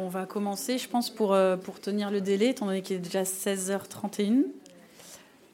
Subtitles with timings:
[0.00, 3.00] On va commencer, je pense, pour, euh, pour tenir le délai, étant donné qu'il est
[3.00, 4.44] déjà 16h31.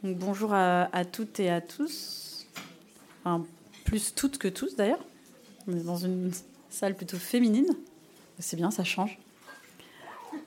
[0.02, 2.46] Donc, bonjour à, toutes et à tous.
[3.86, 5.02] Plus toutes que tous, d'ailleurs.
[5.66, 6.30] On est dans une
[6.68, 7.68] salle plutôt féminine.
[8.38, 9.18] C'est bien, ça change.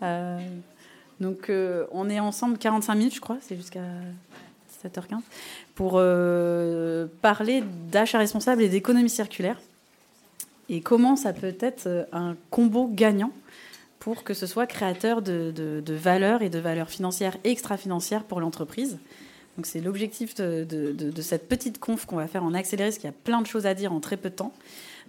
[0.03, 0.37] Euh,
[1.19, 3.81] donc, euh, on est ensemble 45 minutes, je crois, c'est jusqu'à
[4.85, 5.21] 17h15,
[5.73, 5.93] pour
[7.23, 9.59] parler d'achat responsable et d'économie circulaire.
[10.69, 13.31] Et comment ça peut être un combo gagnant?
[13.99, 18.39] Pour que ce soit créateur de, de, valeur et de valeur financière et extra-financière pour
[18.39, 18.99] l'entreprise.
[19.55, 23.09] Donc c'est l'objectif de, de, cette petite conf qu'on va faire en accéléré, parce qu'il
[23.09, 24.53] y a plein de choses à dire en très peu de temps.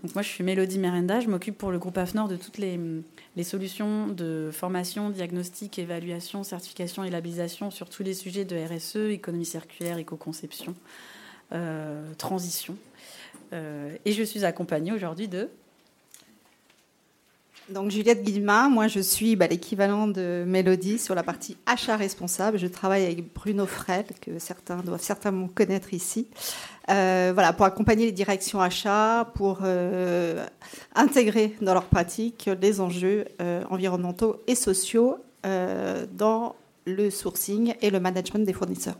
[0.02, 2.78] Donc moi je suis Mélodie Merenda, je m'occupe pour le groupe AFNOR de toutes les,
[3.36, 9.10] les, solutions de formation, diagnostic, évaluation, certification et labellisation sur tous les sujets de RSE,
[9.10, 10.74] économie circulaire, éco-conception,
[11.52, 12.76] euh, transition.
[13.52, 15.48] Euh, et je suis accompagnée aujourd'hui de
[17.70, 22.58] donc Juliette Guillemin, moi je suis bah, l'équivalent de Mélodie sur la partie achat responsable.
[22.58, 26.28] Je travaille avec Bruno Frel, que certains doivent certainement connaître ici.
[26.90, 30.46] Euh, voilà, pour accompagner les directions achats, pour euh,
[30.94, 35.18] intégrer dans leur pratique les enjeux euh, environnementaux et sociaux
[36.12, 38.96] dans le sourcing et le management des fournisseurs.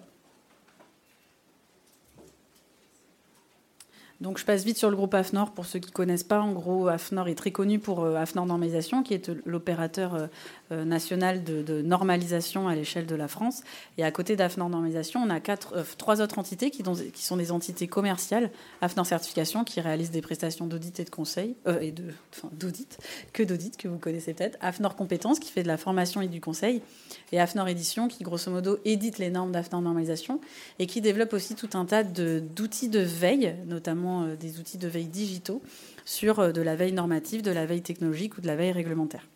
[4.20, 6.40] Donc je passe vite sur le groupe AFNOR pour ceux qui ne connaissent pas.
[6.40, 10.26] En gros, AFNOR est très connu pour euh, AFNOR Normalisation, qui est l'opérateur euh,
[10.72, 13.62] euh, national de, normalisation à l'échelle de la France.
[13.96, 16.82] Et à côté d'AFNOR Normalisation, on a trois autres entités qui,
[17.14, 18.50] sont des entités commerciales.
[18.80, 22.12] AFNOR Certification, qui réalise des prestations d'audit et de conseil, et de,
[22.52, 22.98] d'audit,
[23.32, 24.58] que d'audit, que vous connaissez peut-être.
[24.60, 26.82] AFNOR Compétences, qui fait de la formation et du conseil.
[27.30, 30.40] Et AFNOR Édition, qui grosso modo édite les normes d'AFNOR Normalisation
[30.80, 34.88] et qui développe aussi tout un tas d'outils de veille, notamment euh, des outils de
[34.88, 35.62] veille digitaux
[36.04, 39.26] sur euh, de la veille normative, de la veille technologique ou de la veille réglementaire.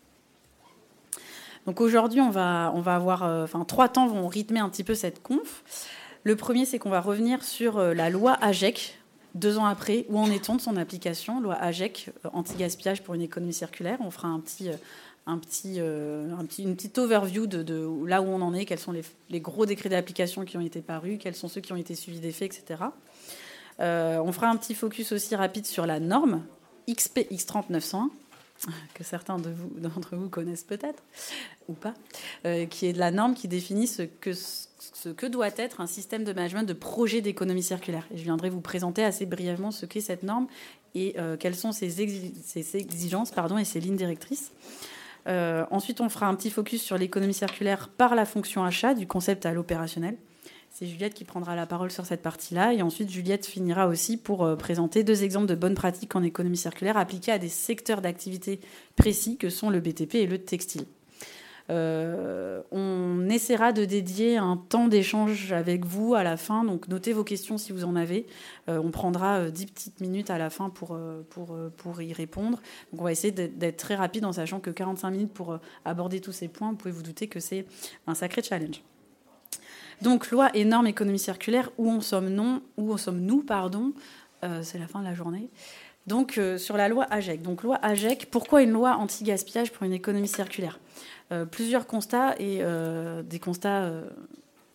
[1.65, 4.83] Donc aujourd'hui, on va, on va avoir, euh, enfin, trois temps vont rythmer un petit
[4.83, 5.63] peu cette conf.
[6.23, 8.97] Le premier, c'est qu'on va revenir sur la loi AGEC,
[9.35, 13.53] deux ans après, où en est-on de son application, loi AGEC, anti-gaspillage pour une économie
[13.53, 13.97] circulaire.
[13.99, 14.69] On fera un petit,
[15.25, 18.79] un petit, un petit, une petite overview de, de, là où on en est, quels
[18.79, 21.77] sont les, les gros décrets d'application qui ont été parus, quels sont ceux qui ont
[21.77, 22.83] été suivis des faits, etc.
[23.79, 26.43] Euh, on fera un petit focus aussi rapide sur la norme
[26.89, 28.09] XPX 3901
[28.93, 31.03] que certains d'entre vous, connaissent peut-être
[31.67, 31.93] ou pas,
[32.45, 36.63] euh, qui est la norme qui définit ce que, doit être un système de management
[36.63, 38.07] de projet d'économie circulaire.
[38.13, 40.47] Et je viendrai vous présenter assez brièvement ce qu'est cette norme
[40.95, 44.51] et euh, quelles sont ses, exigences et ses lignes directrices.
[45.27, 49.45] ensuite, on fera un petit focus sur l'économie circulaire par la fonction achat, du concept
[49.45, 50.15] à l'opérationnel.
[50.73, 52.73] C'est Juliette qui prendra la parole sur cette partie-là.
[52.73, 56.57] Et ensuite, Juliette finira aussi pour euh, présenter deux exemples de bonnes pratiques en économie
[56.57, 58.59] circulaire appliquées à des secteurs d'activité
[58.95, 60.85] précis que sont le BTP et le textile.
[61.69, 67.13] Euh, on essaiera de dédier un temps d'échange avec vous à la fin, donc notez
[67.13, 68.25] vos questions si vous en avez.
[68.67, 70.97] Euh, on prendra dix petites minutes à la fin pour,
[71.29, 72.59] pour, pour y répondre.
[72.91, 76.33] Donc on va essayer d'être très rapide en sachant que 45 minutes pour aborder tous
[76.33, 77.67] ces points, vous pouvez vous douter que c'est
[78.07, 78.81] un sacré challenge.
[80.01, 82.61] Donc, loi et normes économie circulaire, où en sommes-nous
[82.97, 83.93] sommes-nous, pardon
[84.43, 85.49] euh, C'est la fin de la journée.
[86.07, 87.41] Donc, euh, sur la loi AGEC.
[87.41, 90.79] Donc, loi AGEC, pourquoi une loi anti-gaspillage pour une économie circulaire?
[91.31, 92.61] Euh, Plusieurs constats et
[93.23, 93.89] des constats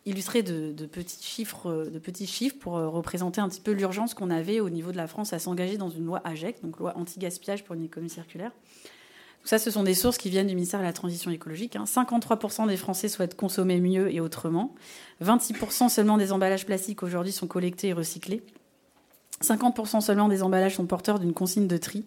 [0.06, 4.60] illustrés de, petits chiffres, de petits chiffres pour représenter un petit peu l'urgence qu'on avait
[4.60, 7.74] au niveau de la France à s'engager dans une loi AGEC, donc loi anti-gaspillage pour
[7.74, 8.52] une économie circulaire.
[9.48, 11.78] Ça, ce sont des sources qui viennent du ministère de la Transition écologique.
[11.82, 12.66] 53% hein.
[12.66, 14.74] des Français souhaitent consommer mieux et autrement.
[15.24, 18.42] 26% seulement des emballages plastiques aujourd'hui sont collectés et recyclés.
[19.42, 22.04] 50% seulement des emballages sont porteurs d'une consigne de tri.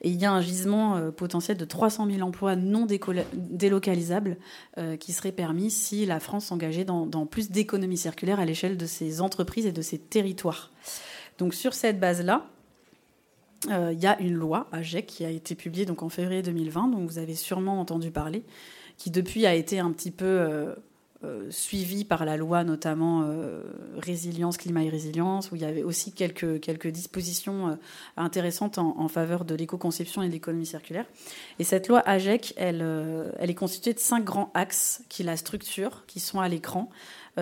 [0.00, 2.88] Et il y a un gisement euh, potentiel de 300 000 emplois non
[3.32, 4.36] délocalisables
[4.76, 8.76] euh, qui seraient permis si la France s'engageait dans, dans, plus d'économie circulaire à l'échelle
[8.76, 10.72] de ses entreprises et de ses territoires.
[11.38, 12.48] Donc sur cette base-là,
[13.68, 16.88] euh, il y a une loi AGEC qui a été publiée donc en février 2020,
[16.88, 18.42] dont vous avez sûrement entendu parler,
[18.96, 20.74] qui depuis a été un petit peu euh,
[21.24, 23.28] euh, suivie par la loi notamment
[23.98, 27.78] résilience, climat et résilience, où il y avait aussi quelques, quelques dispositions
[28.16, 31.04] intéressantes en, faveur de l'éco-conception et de l'économie circulaire.
[31.58, 32.82] Et cette loi AGEC, elle,
[33.38, 36.88] elle est constituée de cinq grands axes qui la structurent, qui sont à l'écran.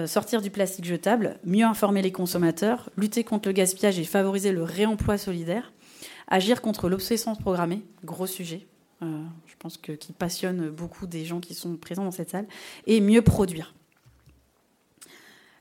[0.06, 4.64] sortir du plastique jetable, mieux informer les consommateurs, lutter contre le gaspillage et favoriser le
[4.64, 5.72] réemploi solidaire,
[6.28, 8.66] Agir contre l'obsolescence programmée, gros sujet,
[9.02, 12.46] euh, je pense que qui passionne beaucoup des gens qui sont présents dans cette salle,
[12.86, 13.74] et mieux produire.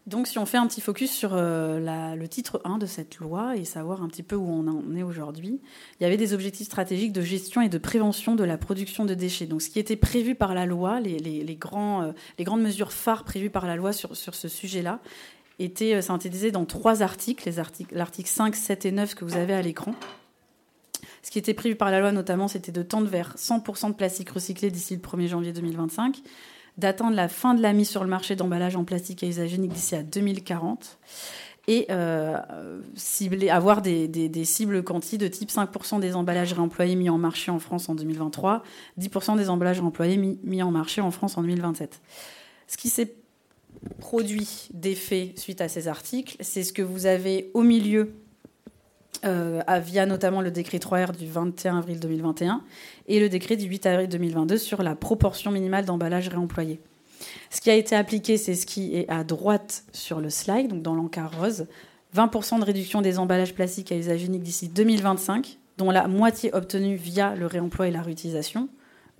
[0.08, 3.58] Donc, si on fait un petit focus sur euh, le titre 1 de cette loi
[3.58, 5.60] et savoir un petit peu où on en est aujourd'hui,
[6.00, 9.14] il y avait des objectifs stratégiques de gestion et de prévention de la production de
[9.14, 9.48] déchets.
[9.48, 13.68] Donc, ce qui était prévu par la loi, les, euh, grandes mesures phares prévues par
[13.68, 15.02] la loi sur, ce sujet-là,
[15.60, 17.50] étaient synthétisées dans trois articles,
[17.92, 19.94] l'article 5, 7 et 9 que vous avez à l'écran.
[21.28, 24.30] Ce qui était prévu par la loi, notamment, c'était de tendre vers 100% de plastique
[24.30, 26.22] recyclé d'ici le 1er janvier 2025
[26.78, 29.74] d'attendre la fin de la mise sur le marché d'emballage en plastique à usage unique
[29.74, 31.00] d'ici à 2040
[31.68, 32.38] et euh,
[33.52, 37.90] avoir des, cibles quanti de type 5% des emballages réemployés mis en marché en France
[37.90, 38.64] en 2023,
[38.98, 42.00] 10% des emballages réemployés mis, mis, en marché en France en 2027.
[42.68, 43.16] Ce qui s'est
[44.00, 48.14] produit d'effet suite à ces articles, c'est ce que vous avez au milieu
[49.26, 52.62] euh, via notamment le décret 3R du 21 avril 2021
[53.08, 56.80] et le décret du 8 avril 2022 sur la proportion minimale d'emballage réemployé.
[57.50, 60.82] Ce qui a été appliqué, c'est ce qui est à droite sur le slide, donc
[60.82, 61.66] dans l'encart rose.
[62.16, 66.96] 20% de réduction des emballages plastiques à usage unique d'ici 2025, dont la moitié obtenue
[66.96, 68.70] via le réemploi et la réutilisation,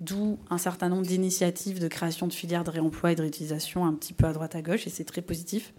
[0.00, 3.94] d'où un certain nombre d'initiatives de création de filières de réemploi et de réutilisation un
[3.94, 5.72] petit peu à droite à gauche, et c'est très positif.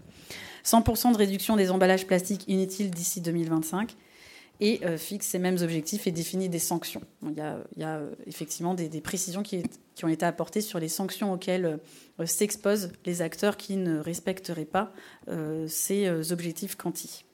[0.64, 3.96] 100% de réduction des emballages plastiques inutiles d'ici 2025
[4.60, 7.00] et euh, fixe ces mêmes objectifs et définit des sanctions.
[7.22, 9.62] il, y a, euh, effectivement des, précisions qui,
[10.02, 11.80] ont été apportées sur les sanctions auxquelles
[12.20, 14.92] euh, s'exposent les acteurs qui ne respecteraient pas
[15.66, 17.24] ces objectifs quanti.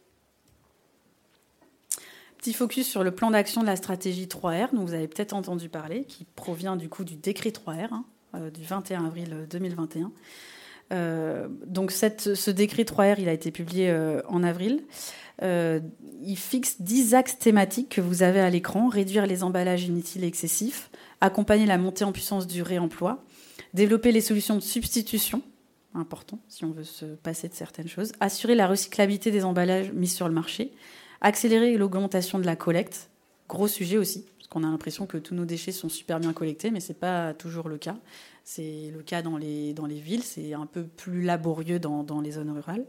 [2.39, 5.69] Petit focus sur le plan d'action de la stratégie 3R, dont vous avez peut-être entendu
[5.69, 8.05] parler, qui provient du coup du décret 3R hein,
[8.53, 10.13] du 21 avril 2021.
[11.67, 13.93] donc ce décret 3R, il a été publié
[14.29, 14.85] en avril.
[15.43, 15.81] Euh,
[16.23, 18.89] il fixe 10 axes thématiques que vous avez à l'écran.
[18.89, 20.91] Réduire les emballages inutiles et excessifs,
[21.21, 23.23] accompagner la montée en puissance du réemploi,
[23.75, 25.43] développer les solutions de substitution,
[25.95, 30.09] important si on veut se passer de certaines choses, assurer la recyclabilité des emballages mis
[30.09, 30.73] sur le marché,
[31.21, 33.11] accélérer l'augmentation de la collecte,
[33.49, 36.71] gros sujet aussi, parce qu'on a l'impression que tous nos déchets sont super bien collectés,
[36.71, 37.97] mais ce n'est pas toujours le cas.
[38.45, 42.21] C'est le cas dans les, dans les villes, c'est un peu plus laborieux dans, dans
[42.21, 42.85] les zones rurales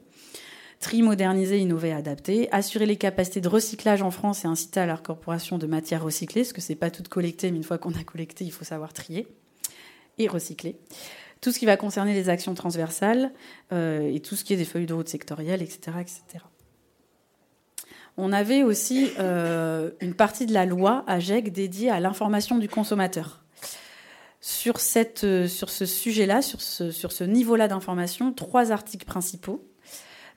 [0.79, 4.97] tri, moderniser, innover, adapter, assurer les capacités de recyclage en France et inciter à la
[4.97, 8.03] corporation de matières recyclées, parce que c'est pas tout collecté, mais une fois qu'on a
[8.03, 9.27] collecté, il faut savoir trier
[10.17, 10.77] et recycler.
[11.41, 13.31] Tout ce qui va concerner les actions transversales
[13.71, 16.43] euh, et tout ce qui est des feuilles de route sectorielles, etc., etc.
[18.17, 23.43] On avait aussi euh, une partie de la loi AGEC dédiée à l'information du consommateur.
[24.41, 24.77] Sur,
[25.23, 29.63] euh, ce sujet-là, sur ce, sur ce niveau-là d'information, trois articles principaux.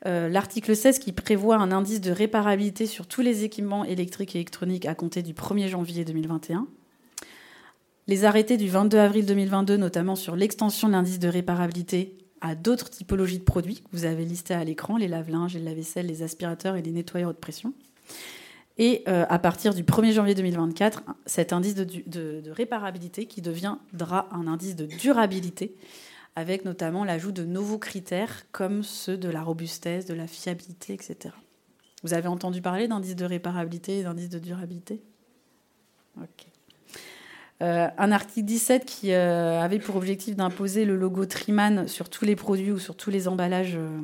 [0.06, 4.38] Euh, l'article 16 qui prévoit un indice de réparabilité sur tous les équipements électriques et
[4.38, 6.66] électroniques à compter du 1er janvier 2021.
[8.06, 12.88] Les arrêtés du 22 avril 2022, notamment sur l'extension de l'indice de réparabilité à d'autres
[12.88, 16.76] typologies de produits que vous avez listés à l'écran, les lave-linges, les lave-vaisselle, les aspirateurs
[16.76, 17.74] et les nettoyeurs de pression.
[18.78, 24.46] Et euh, à partir du 1er janvier 2024, cet indice de réparabilité qui deviendra un
[24.46, 25.76] indice de durabilité
[26.36, 31.34] avec notamment l'ajout de nouveaux critères comme ceux de la robustesse, de la fiabilité, etc.
[32.02, 35.02] Vous avez entendu parler d'indice de réparabilité et d'indice de durabilité?
[37.62, 42.24] Euh, un article 17 qui euh, avait pour objectif d'imposer le logo Triman sur tous
[42.24, 44.00] les produits ou sur tous les emballages euh,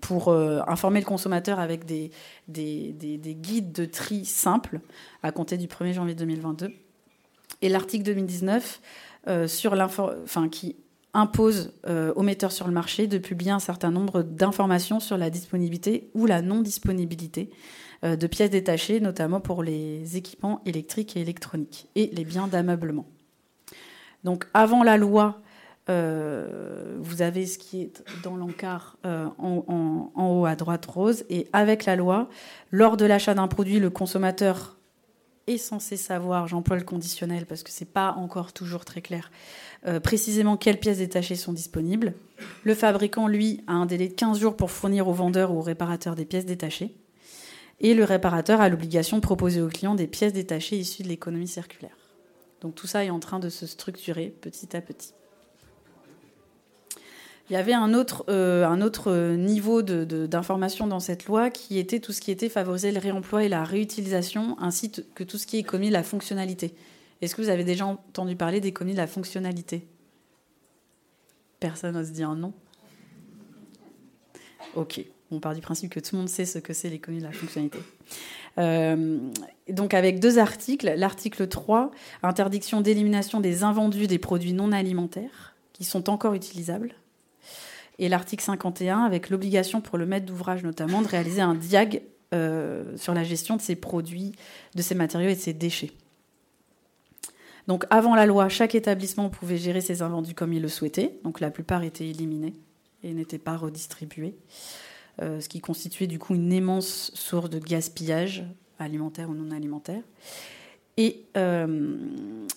[0.00, 2.12] pour informer le consommateur avec des,
[2.48, 4.80] guides de tri simples
[5.24, 6.72] à compter du 1er janvier 2022.
[7.62, 8.80] Et l'article 2019
[9.48, 10.76] sur enfin, qui
[11.16, 15.30] impose euh, aux metteurs sur le marché de publier un certain nombre d'informations sur la
[15.30, 17.50] disponibilité ou la non-disponibilité
[18.04, 23.06] euh, de pièces détachées, notamment pour les équipements électriques et électroniques et les biens d'ameublement.
[24.24, 25.40] Donc avant la loi,
[25.88, 31.48] euh, vous avez ce qui est dans l'encart en, en, haut à droite rose, et
[31.54, 32.28] avec la loi,
[32.72, 34.75] lors de l'achat d'un produit, le consommateur
[35.46, 39.30] est censé savoir, j'emploie le conditionnel parce que c'est pas encore toujours très clair,
[39.86, 42.14] euh, précisément quelles pièces détachées sont disponibles.
[42.64, 45.62] Le fabricant, lui, a un délai de 15 jours pour fournir au vendeur ou au
[45.62, 46.94] réparateur des pièces détachées.
[47.80, 51.48] Et le réparateur a l'obligation de proposer au client des pièces détachées issues de l'économie
[51.48, 51.96] circulaire.
[52.60, 55.12] Donc tout ça est en train de se structurer petit à petit.
[57.48, 62.20] Il y avait un autre, euh, niveau d'information dans cette loi qui était tout ce
[62.20, 65.90] qui était favoriser le réemploi et la réutilisation, ainsi que tout ce qui est commis
[65.90, 66.74] la fonctionnalité.
[67.22, 69.86] Est-ce que vous avez déjà entendu parler d'économie de la fonctionnalité?
[71.60, 72.52] Personne n'ose dire non
[74.74, 75.00] Ok,
[75.30, 77.32] on part du principe que tout le monde sait ce que c'est l'économie de la
[77.32, 77.78] fonctionnalité.
[78.58, 79.18] Euh,
[79.70, 80.92] donc avec deux articles.
[80.96, 86.94] L'article 3, interdiction d'élimination des invendus des produits non alimentaires qui sont encore utilisables.
[87.98, 92.02] Et l'article 51 avec l'obligation pour le maître d'ouvrage notamment de réaliser un diag
[92.34, 94.32] euh, sur la gestion de ces produits,
[94.74, 95.92] de ces matériaux et de ces déchets.
[97.66, 101.18] Donc avant la loi, chaque établissement pouvait gérer ses invendus comme il le souhaitait.
[101.24, 102.54] Donc la plupart étaient éliminés
[103.02, 104.36] et n'étaient pas redistribués,
[105.22, 108.44] euh, ce qui constituait du coup une immense source de gaspillage
[108.78, 110.02] alimentaire ou non alimentaire.
[110.96, 111.96] Et euh,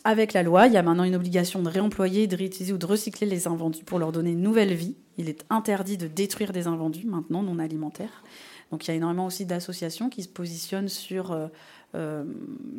[0.03, 2.85] avec la loi, il y a maintenant une obligation de réemployer, de réutiliser ou de
[2.85, 4.95] recycler les invendus pour leur donner une nouvelle vie.
[5.19, 8.23] Il est interdit de détruire des invendus maintenant non alimentaires.
[8.71, 11.47] Donc il y a énormément aussi d'associations qui se positionnent sur euh,
[11.93, 12.23] euh,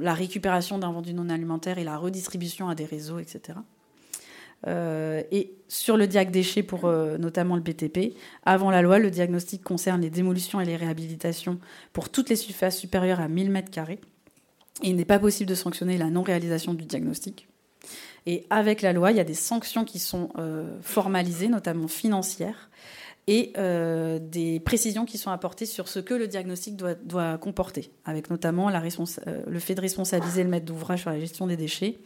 [0.01, 3.59] la récupération d'invendus non alimentaires et la redistribution à des réseaux, etc.
[4.67, 6.87] et sur le diag déchets pour
[7.19, 11.59] notamment le BTP, avant la loi, le diagnostic concerne les démolitions et les réhabilitations
[11.95, 14.01] pour toutes les surfaces supérieures à 1000 mètres carrés
[14.83, 17.49] il n'est pas possible de sanctionner la non-réalisation du diagnostic.
[18.27, 22.71] Et avec la loi, il y a des sanctions qui sont euh, formalisées, notamment financières,
[23.27, 28.31] et euh, des précisions qui sont apportées sur ce que le diagnostic doit, comporter, avec
[28.31, 31.99] notamment euh, le fait de responsabiliser le maître d'ouvrage sur la gestion des déchets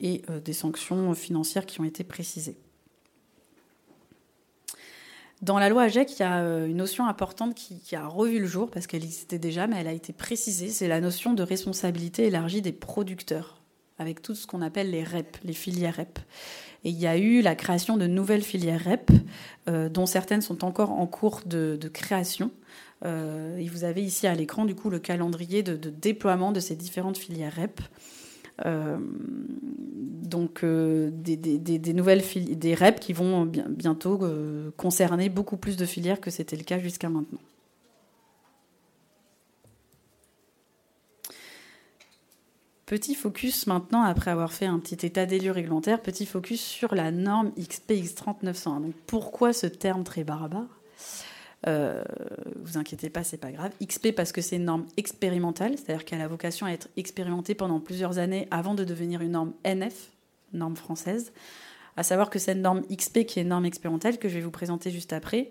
[0.00, 2.56] et des sanctions financières qui ont été précisées.
[5.40, 8.46] Dans la loi AGEC, il y a euh, une notion importante qui, a revu le
[8.46, 12.26] jour, parce qu'elle existait déjà, mais elle a été précisée, c'est la notion de responsabilité
[12.26, 13.62] élargie des producteurs,
[13.98, 16.18] avec tout ce qu'on appelle les REP, les filières REP.
[16.84, 19.12] Et il y a eu la création de nouvelles filières REP,
[19.68, 22.50] euh, dont certaines sont encore en cours de, création.
[23.04, 26.58] Euh, et vous avez ici à l'écran, du coup, le calendrier de, de déploiement de
[26.58, 27.80] ces différentes filières REP.
[28.66, 35.86] Euh, donc euh, des, nouvelles des REP qui vont bientôt euh, concerner beaucoup plus de
[35.86, 37.40] filières que c'était le cas jusqu'à maintenant.
[42.84, 46.94] Petit focus maintenant, après avoir fait un petit état des lieux réglementaire, petit focus sur
[46.94, 48.80] la norme XPX 3901.
[48.80, 50.77] Donc pourquoi ce terme très barbare?
[51.68, 52.02] Euh,
[52.56, 53.72] vous inquiétez pas, c'est pas grave.
[53.84, 57.78] XP parce que c'est une norme expérimentale, c'est-à-dire qu'elle a vocation à être expérimentée pendant
[57.78, 60.10] plusieurs années avant de devenir une norme NF,
[60.52, 61.32] norme française.
[61.96, 64.50] À savoir que cette norme XP, qui est une norme expérimentale que je vais vous
[64.50, 65.50] présenter juste après,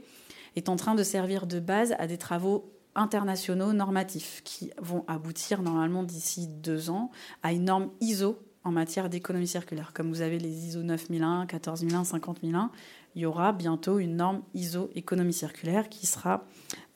[0.55, 5.61] est en train de servir de base à des travaux internationaux normatifs qui vont aboutir
[5.61, 7.11] normalement d'ici deux ans
[7.43, 9.91] à une norme ISO en matière d'économie circulaire.
[9.93, 12.71] Comme vous avez les ISO 9001, 14001, 50001,
[13.17, 16.45] il y aura bientôt une norme ISO économie circulaire qui sera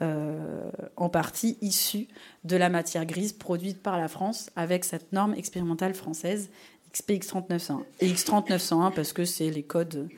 [0.04, 2.08] euh, en partie issue
[2.44, 6.52] de la matière grise produite par la France avec cette norme expérimentale française
[6.94, 7.84] XPX 3901.
[8.02, 10.10] Et X 3901 parce que c'est les codes,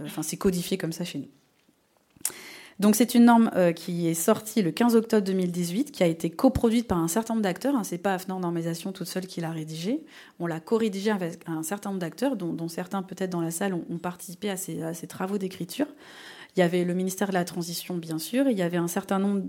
[0.00, 1.28] euh, enfin c'est codifié comme ça chez nous.
[2.80, 6.30] Donc c'est une norme euh, qui est sortie le 15 octobre 2018, qui a été
[6.30, 7.76] coproduite par un certain nombre d'acteurs.
[7.76, 10.02] Hein, c'est pas AFNOR Normalisation toute seule qui l'a rédigée.
[10.40, 13.98] On l'a co-rédigée avec un certain nombre d'acteurs, dont, certains peut-être dans la salle ont,
[13.98, 15.86] participé à à ces travaux d'écriture.
[16.54, 18.88] Il y avait le ministère de la Transition, bien sûr, et il y avait un
[18.88, 19.42] certain nombre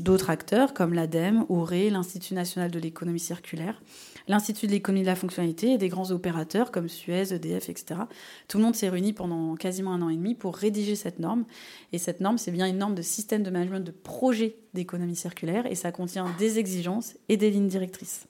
[0.00, 3.82] d'autres acteurs, comme l'ADEME, ORE, l'Institut national de l'économie circulaire,
[4.28, 8.02] l'Institut de l'économie de la fonctionnalité et des grands opérateurs comme Suez, EDF, etc.
[8.46, 11.44] Tout le monde s'est réuni pendant quasiment un an et demi pour rédiger cette norme.
[11.92, 15.66] Et cette norme, c'est bien une norme de système de management de projet d'économie circulaire
[15.66, 18.26] et ça contient des exigences et des lignes directrices.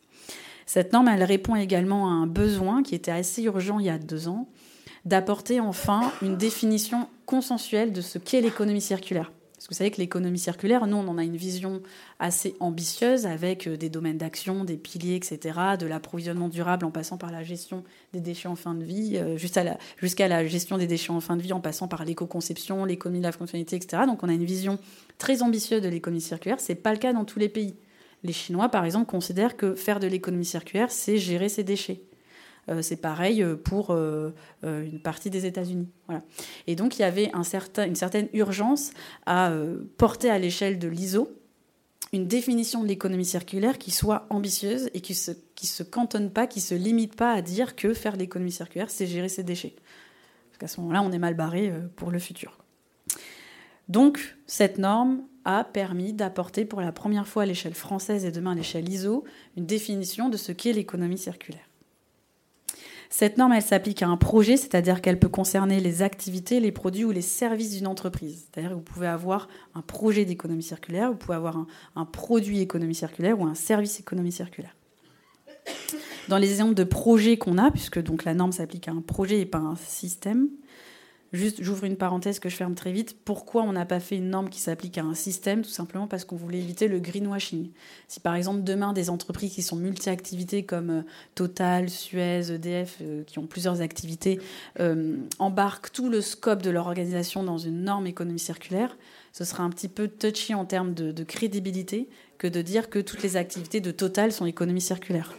[0.64, 3.98] Cette norme, elle répond également à un besoin qui était assez urgent il y a
[3.98, 4.48] deux ans,
[5.04, 9.30] d'apporter enfin une définition consensuelle de ce qu'est l'économie circulaire.
[9.54, 11.80] Parce que vous savez que l'économie circulaire, nous, on en a une vision
[12.18, 17.18] assez ambitieuse avec euh, des domaines d'action, des piliers, etc., de l'approvisionnement durable en passant
[17.18, 19.62] par la gestion des déchets en fin de vie, euh, jusqu'à
[20.28, 23.32] la, gestion des déchets en fin de vie en passant par l'éco-conception, l'économie de la
[23.32, 24.02] fonctionnalité, etc.
[24.06, 24.80] Donc on a une vision
[25.18, 26.58] très ambitieuse de l'économie circulaire.
[26.58, 27.76] Ce n'est pas le cas dans tous les pays.
[28.24, 32.00] Les Chinois, par exemple, considèrent que faire de l'économie circulaire, c'est gérer ses déchets.
[32.70, 35.88] Euh, c'est pareil euh, pour euh, une partie des États-Unis.
[36.66, 38.92] Et donc il y avait une certaine urgence
[39.26, 39.52] à
[39.96, 41.28] porter à l'échelle de l'ISO
[42.12, 46.48] une définition de l'économie circulaire qui soit ambitieuse et qui se, qui se cantonne pas,
[46.48, 49.76] qui se limite pas à dire que faire de l'économie circulaire, c'est gérer ses déchets.
[50.48, 52.58] Parce qu'à ce moment-là, on est mal barré pour le futur.
[53.88, 58.52] Donc, cette norme a permis d'apporter pour la première fois à l'échelle française et demain
[58.52, 59.22] à l'échelle ISO
[59.56, 61.69] une définition de ce qu'est l'économie circulaire.
[63.12, 67.04] Cette norme, elle s'applique à un projet, c'est-à-dire qu'elle peut concerner les activités, les produits
[67.04, 68.46] ou les services d'une entreprise.
[68.46, 72.94] C'est-à-dire que vous pouvez avoir un projet d'économie circulaire, vous pouvez avoir un, produit économie
[72.94, 74.76] circulaire ou un service économie circulaire.
[76.28, 79.40] Dans les exemples de projets qu'on a, puisque donc la norme s'applique à un projet
[79.40, 80.48] et pas à un système,
[81.32, 83.16] Juste, j'ouvre une parenthèse que je ferme très vite.
[83.24, 86.24] Pourquoi on n'a pas fait une norme qui s'applique à un système Tout simplement parce
[86.24, 87.70] qu'on voulait éviter le greenwashing?
[88.08, 91.02] Si par exemple demain des entreprises qui sont multi-activités comme euh,
[91.36, 94.40] Total, Suez, EDF, euh, qui ont plusieurs activités,
[94.80, 98.98] euh, embarquent tout le scope de leur organisation dans une norme économie circulaire,
[99.32, 102.08] ce sera un petit peu touchy en termes de, crédibilité
[102.38, 105.36] que de dire que toutes les activités de Total sont économie circulaire.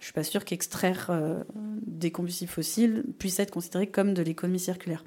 [0.00, 1.10] Je suis pas sûre qu'extraire
[1.86, 5.04] des combustibles fossiles puisse être considéré comme de l'économie circulaire.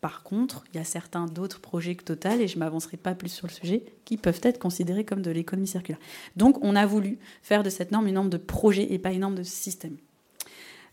[0.00, 3.14] Par contre, il y a certains d'autres projets que Total, et je ne m'avancerai pas
[3.14, 6.00] plus sur le sujet, qui peuvent être considérés comme de l'économie circulaire.
[6.36, 9.20] Donc, on a voulu faire de cette norme une norme de projet et pas une
[9.20, 9.96] norme de système.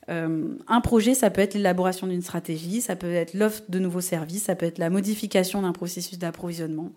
[0.09, 4.01] Euh, un projet, ça peut être l'élaboration d'une stratégie, ça peut être l'offre de nouveaux
[4.01, 6.91] services, ça peut être la modification d'un processus d'approvisionnement,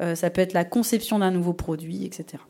[0.00, 2.42] euh, ça peut être la conception d'un nouveau produit, etc.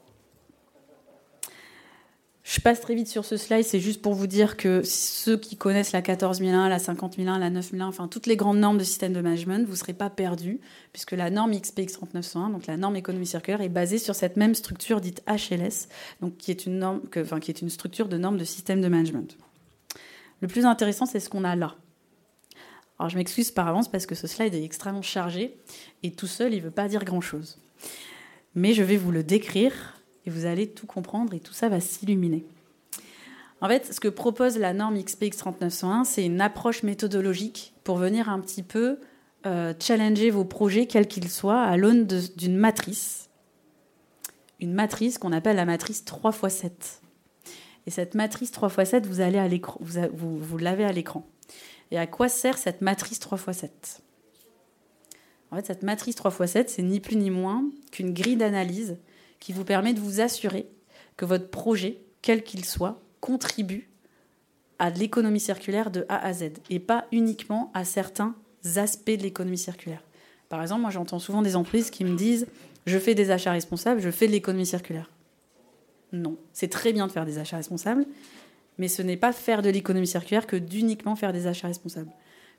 [2.52, 5.56] Je passe très vite sur ce slide, c'est juste pour vous dire que ceux qui
[5.56, 9.22] connaissent la 14001, la 50001, la 9001, enfin toutes les grandes normes de système de
[9.22, 10.60] management, vous ne serez pas perdus,
[10.92, 14.54] puisque la norme XPX 3901, donc la norme économie circulaire, est basée sur cette même
[14.54, 15.88] structure dite HLS,
[16.20, 18.88] donc qui est une, norme, enfin, qui est une structure de normes de système de
[18.88, 19.38] management.
[20.42, 21.76] Le plus intéressant, c'est ce qu'on a là.
[22.98, 25.56] Alors je m'excuse par avance parce que ce slide est extrêmement chargé,
[26.02, 27.62] et tout seul, il ne veut pas dire grand-chose.
[28.54, 31.80] Mais je vais vous le décrire et vous allez tout comprendre et tout ça va
[31.80, 32.44] s'illuminer.
[33.62, 38.28] En fait, ce que propose la norme XPX 3901, c'est une approche méthodologique pour venir
[38.28, 38.98] un petit peu
[39.46, 43.30] euh, challenger vos projets, quels qu'ils soient, à l'aune d'une matrice.
[44.60, 47.02] Une matrice qu'on appelle la matrice 3 x 7.
[47.86, 51.24] Et cette matrice 3 x 7, vous, vous, l'avez à l'écran.
[51.92, 54.02] Et à quoi sert cette matrice 3 x 7
[55.52, 58.96] En fait, cette matrice 3 x 7, c'est ni plus ni moins qu'une grille d'analyse
[59.42, 60.68] qui vous permet de vous assurer
[61.16, 63.90] que votre projet, quel qu'il soit, contribue
[64.78, 68.36] à l'économie circulaire de A à Z et pas uniquement à certains
[68.76, 70.04] aspects de l'économie circulaire.
[70.48, 72.46] Par exemple, moi j'entends souvent des entreprises qui me disent
[72.86, 75.10] je fais des achats responsables, je fais de l'économie circulaire.
[76.12, 78.06] Non, c'est très bien de faire des achats responsables,
[78.78, 82.12] mais ce n'est pas faire de l'économie circulaire que d'uniquement faire des achats responsables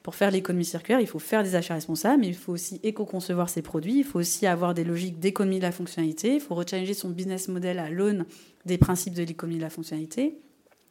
[0.04, 3.50] pour faire l'économie circulaire, il faut faire des achats responsables, mais il faut aussi éco-concevoir
[3.50, 6.94] ses produits, il faut aussi avoir des logiques d'économie de la fonctionnalité, il faut rechallenger
[6.94, 8.26] son business model à l'aune
[8.66, 10.38] des principes de l'économie de la fonctionnalité.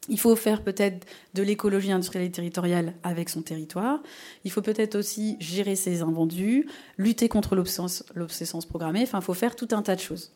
[0.08, 4.02] Il faut faire peut-être de l'écologie industrielle et territoriale avec son territoire.
[4.44, 6.66] Il faut peut-être aussi gérer ses invendus,
[6.98, 9.02] lutter contre l'obsolescence programmée.
[9.02, 10.32] Enfin, il faut faire tout un tas de choses.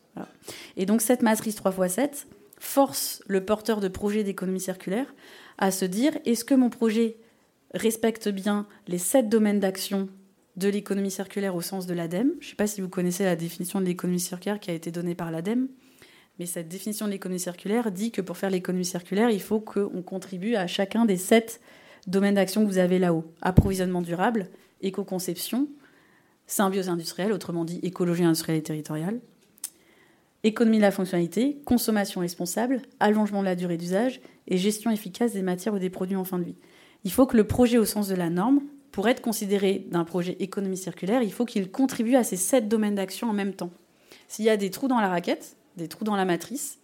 [0.77, 2.27] Et donc, cette matrice 3x7
[2.59, 5.13] force le porteur de projet d'économie circulaire
[5.57, 7.17] à se dire est-ce que mon projet
[7.73, 10.09] respecte bien les sept domaines d'action
[10.55, 12.31] de l'économie circulaire au sens de l'ADEME.
[12.39, 14.91] Je ne sais pas si vous connaissez la définition de l'économie circulaire qui a été
[14.91, 15.67] donnée par l'ADEME,
[16.39, 20.01] mais cette définition de l'économie circulaire dit que pour faire l'économie circulaire, il faut qu'on
[20.01, 21.61] contribue à chacun des sept
[22.07, 23.25] domaines d'action que vous avez là-haut.
[23.41, 24.49] Approvisionnement durable,
[24.81, 25.67] éco-conception,
[26.47, 29.19] symbiose industrielle, autrement dit écologie industrielle et territoriale,
[30.43, 35.41] économie de la fonctionnalité, consommation responsable, allongement de la durée d'usage et gestion efficace des
[35.41, 36.55] matières ou des produits en fin de vie
[37.07, 38.59] il faut que le projet au sens de la norme,
[38.91, 42.95] pour être considéré d'un projet économie circulaire, il faut qu'il contribue à ces sept domaines
[42.95, 43.71] d'action en même temps.
[44.27, 46.79] S'il y a des trous dans la raquette, des trous dans la matrice,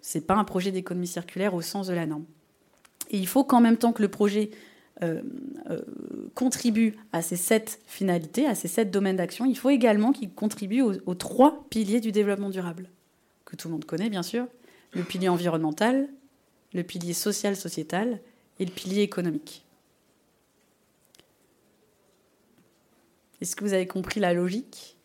[0.00, 2.24] c'est pas un projet d'économie circulaire au sens de la norme.
[3.10, 4.52] Et il faut qu'en même temps que le projet
[5.02, 5.20] euh,
[5.68, 5.82] euh,
[6.34, 10.80] contribue à ces sept finalités, à ces sept domaines d'action, il faut également qu'il contribue
[10.80, 12.88] aux, trois piliers du développement durable,
[13.44, 14.46] que tout le monde connaît bien sûr,
[14.94, 16.08] le pilier environnemental,
[16.72, 18.18] le pilier social-sociétal
[18.60, 19.64] et le pilier économique.
[23.40, 24.96] Est-ce que vous avez compris la logique?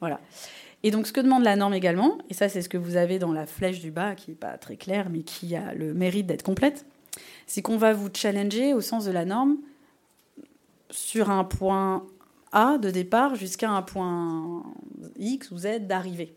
[0.00, 0.18] Voilà.
[0.82, 3.18] Et donc, ce que demande la norme également, et ça, c'est ce que vous avez
[3.18, 6.26] dans la flèche du bas, qui n'est pas très claire, mais qui a le mérite
[6.26, 6.86] d'être complète,
[7.46, 9.58] c'est qu'on va vous challenger au sens de la norme
[10.90, 12.06] sur un point
[12.52, 14.62] A de départ jusqu'à un point
[15.18, 16.34] X ou Z d'arrivée.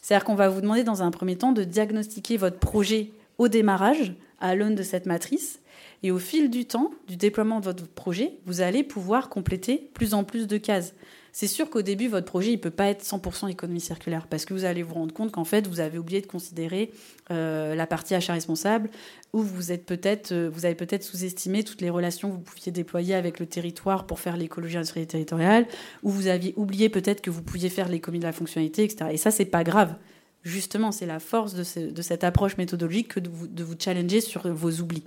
[0.00, 4.14] C'est-à-dire qu'on va vous demander dans un premier temps de diagnostiquer votre projet au démarrage
[4.40, 5.60] à l'aune de cette matrice
[6.02, 10.14] et au fil du temps, du déploiement de votre projet, vous allez pouvoir compléter plus
[10.14, 10.94] en plus de cases.
[11.38, 14.54] C'est sûr qu'au début, votre projet ne peut pas être 100% économie circulaire parce que
[14.54, 16.90] vous allez vous rendre compte qu'en fait, vous avez oublié de considérer
[17.30, 18.88] euh, la partie achat responsable
[19.34, 22.72] ou vous, êtes peut-être, euh, vous avez peut-être sous-estimé toutes les relations que vous pouviez
[22.72, 25.66] déployer avec le territoire pour faire l'écologie industrielle territoriale
[26.02, 29.10] ou vous aviez oublié peut-être que vous pouviez faire l'économie de la fonctionnalité, etc.
[29.12, 29.94] Et ça, c'est pas grave.
[30.42, 35.04] Justement, c'est la force de, cette approche méthodologique que de vous challenger sur vos oublis.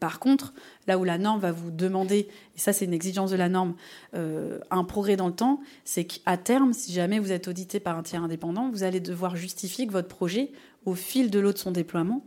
[0.00, 0.52] Par contre,
[0.86, 3.74] là où la norme va vous demander, et ça c'est une exigence de la norme,
[4.14, 7.96] euh, un progrès dans le temps, c'est qu'à terme, si jamais vous êtes audité par
[7.96, 10.52] un tiers indépendant, vous allez devoir justifier que votre projet,
[10.84, 12.22] au fil de l'eau de son déploiement,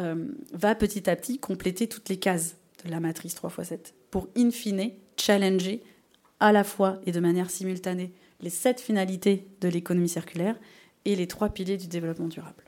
[0.00, 3.94] euh, va petit à petit compléter toutes les cases de la matrice 3 x 7
[4.10, 5.82] pour, in fine, challenger
[6.40, 10.56] à la fois et de manière simultanée les sept finalités de l'économie circulaire
[11.04, 12.67] et les trois piliers du développement durable.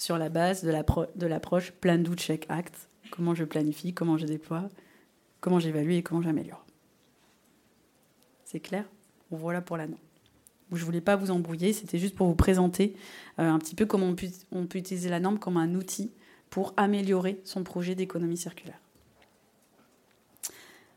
[0.00, 4.70] Sur la base de l'approche plan do check act, comment je planifie, comment je déploie,
[5.40, 6.64] comment j'évalue et comment j'améliore.
[8.46, 8.86] C'est clair?
[9.30, 10.00] Voilà pour la norme.
[10.72, 12.96] Je ne voulais pas vous embrouiller, c'était juste pour vous présenter
[13.38, 16.10] euh, un petit peu comment on peut, on peut utiliser la norme comme un outil
[16.48, 18.80] pour améliorer son projet d'économie circulaire.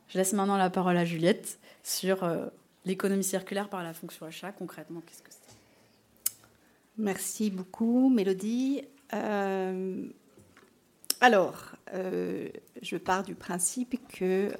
[0.08, 2.48] Je laisse maintenant la parole à Juliette sur euh,
[2.86, 4.54] l'économie circulaire par la fonction achat.
[4.54, 5.40] Concrètement, qu'est-ce que c'est?
[6.98, 8.84] Merci beaucoup, Mélodie.
[9.14, 10.06] Euh,
[11.22, 11.56] alors,
[11.94, 12.50] euh,
[12.82, 14.52] je pars du principe que,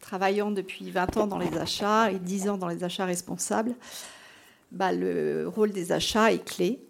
[0.00, 3.74] travaillant depuis 20 ans dans les achats et 10 ans dans les achats responsables,
[4.72, 6.80] bah, le rôle des achats est clé.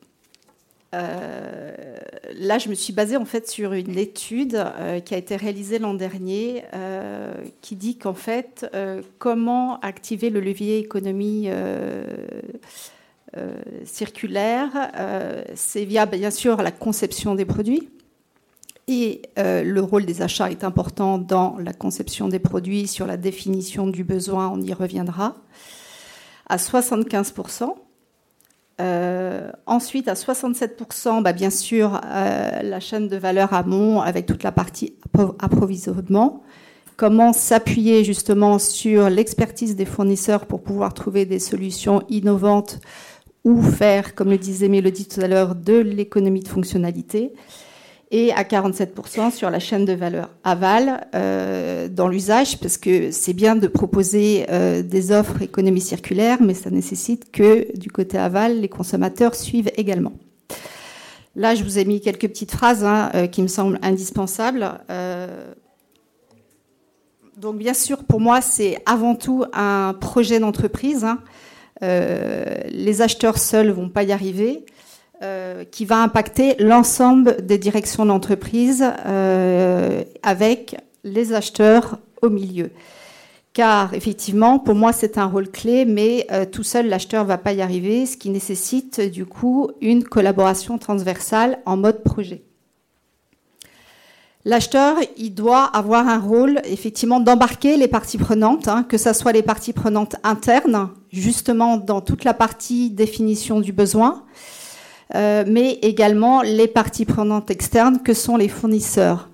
[0.94, 1.96] Euh,
[2.34, 5.78] là, je me suis basée en fait sur une étude euh, qui a été réalisée
[5.78, 8.66] l'an dernier, euh, qui dit qu'en fait,
[9.18, 11.50] comment activer le levier économie
[13.84, 14.70] circulaire,
[15.54, 17.90] c'est via bien sûr la conception des produits.
[18.86, 23.86] Et le rôle des achats est important dans la conception des produits, sur la définition
[23.86, 25.34] du besoin, on y reviendra,
[26.48, 27.74] à 75%
[28.80, 34.44] euh, ensuite, à 67%, bah, bien sûr, euh, la chaîne de valeur amont avec toute
[34.44, 34.94] la partie
[35.40, 36.42] approvisionnement.
[36.96, 42.78] Comment s'appuyer justement sur l'expertise des fournisseurs pour pouvoir trouver des solutions innovantes
[43.44, 47.32] ou faire, comme le disait Mélodie tout à l'heure, de l'économie de fonctionnalité
[48.10, 53.34] et à 47% sur la chaîne de valeur aval euh, dans l'usage, parce que c'est
[53.34, 58.60] bien de proposer euh, des offres économie circulaire, mais ça nécessite que du côté aval,
[58.60, 60.12] les consommateurs suivent également.
[61.36, 64.80] Là, je vous ai mis quelques petites phrases hein, euh, qui me semblent indispensables.
[67.36, 71.04] donc, bien sûr, pour moi, c'est avant tout un projet d'entreprise.
[71.04, 71.18] Hein.
[71.80, 74.64] Les acheteurs seuls vont pas y arriver.
[75.20, 82.70] Euh, qui va impacter l'ensemble des directions d'entreprise euh, avec les acheteurs au milieu.
[83.52, 87.36] Car effectivement, pour moi, c'est un rôle clé, mais euh, tout seul, l'acheteur ne va
[87.36, 92.44] pas y arriver, ce qui nécessite du coup une collaboration transversale en mode projet.
[94.48, 99.32] L'acheteur, il doit avoir un rôle effectivement d'embarquer les parties prenantes, hein, que ce soit
[99.32, 104.24] les parties prenantes internes, justement dans toute la partie définition du besoin,
[105.14, 109.28] euh, mais également les parties prenantes externes que sont les fournisseurs.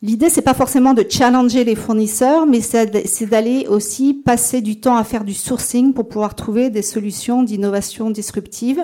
[0.00, 4.96] L'idée, c'est pas forcément de challenger les fournisseurs, mais c'est d'aller aussi passer du temps
[4.96, 8.80] à faire du sourcing pour pouvoir trouver des solutions d'innovation disruptive,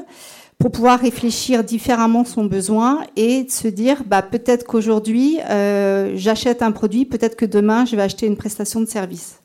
[0.62, 6.70] pour pouvoir réfléchir différemment son besoin et se dire, bah, peut-être qu'aujourd'hui, euh, j'achète un
[6.70, 9.40] produit, peut-être que demain, je vais acheter une prestation de service.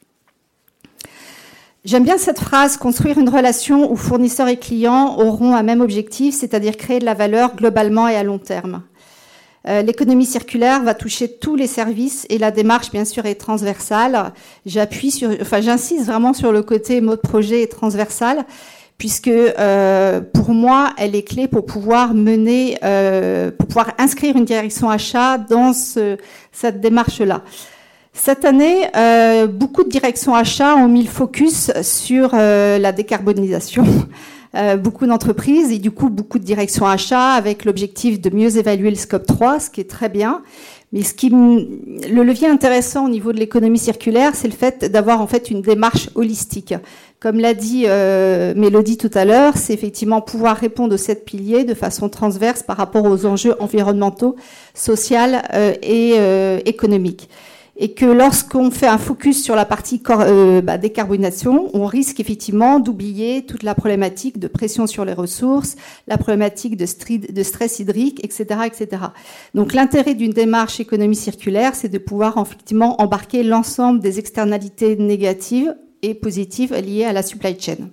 [1.85, 6.35] J'aime bien cette phrase, construire une relation où fournisseurs et clients auront un même objectif,
[6.35, 8.83] c'est-à-dire créer de la valeur globalement et à long terme.
[9.67, 14.33] Euh, l'économie circulaire va toucher tous les services et la démarche, bien sûr, est transversale.
[14.67, 18.45] J'appuie sur, enfin, j'insiste vraiment sur le côté mode projet et transversal,
[18.97, 24.45] puisque euh, pour moi, elle est clé pour pouvoir mener, euh, pour pouvoir inscrire une
[24.45, 26.17] direction achat dans ce,
[26.51, 27.43] cette démarche-là.
[28.17, 33.85] Cette année, euh, beaucoup de directions achats ont mis le focus sur euh, la décarbonisation.
[34.55, 38.89] Euh, beaucoup d'entreprises et du coup beaucoup de directions achats avec l'objectif de mieux évaluer
[38.89, 40.41] le scope 3, ce qui est très bien.
[40.93, 45.19] Mais ce qui, le levier intéressant au niveau de l'économie circulaire, c'est le fait d'avoir
[45.19, 46.73] en fait une démarche holistique.
[47.19, 47.85] Comme l'a dit
[48.55, 52.77] Mélodie tout à l'heure, c'est effectivement pouvoir répondre aux sept piliers de façon transverse par
[52.77, 54.35] rapport aux enjeux environnementaux,
[54.75, 55.17] sociaux
[55.81, 56.15] et
[56.65, 57.27] économiques
[57.77, 62.79] et que lorsqu'on fait un focus sur la partie euh, bah, décarbonation, on risque effectivement
[62.79, 65.75] d'oublier toute la problématique de pression sur les ressources,
[66.07, 66.85] la problématique de,
[67.31, 69.03] de stress hydrique, etc., etc.
[69.53, 75.75] Donc l'intérêt d'une démarche économie circulaire, c'est de pouvoir effectivement embarquer l'ensemble des externalités négatives
[76.01, 77.89] et positives liées à la supply chain.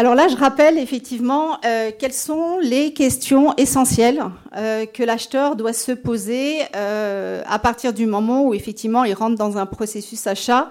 [0.00, 4.22] Alors là, je rappelle effectivement euh, quelles sont les questions essentielles
[4.56, 9.36] euh, que l'acheteur doit se poser euh, à partir du moment où effectivement il rentre
[9.36, 10.70] dans un processus achat.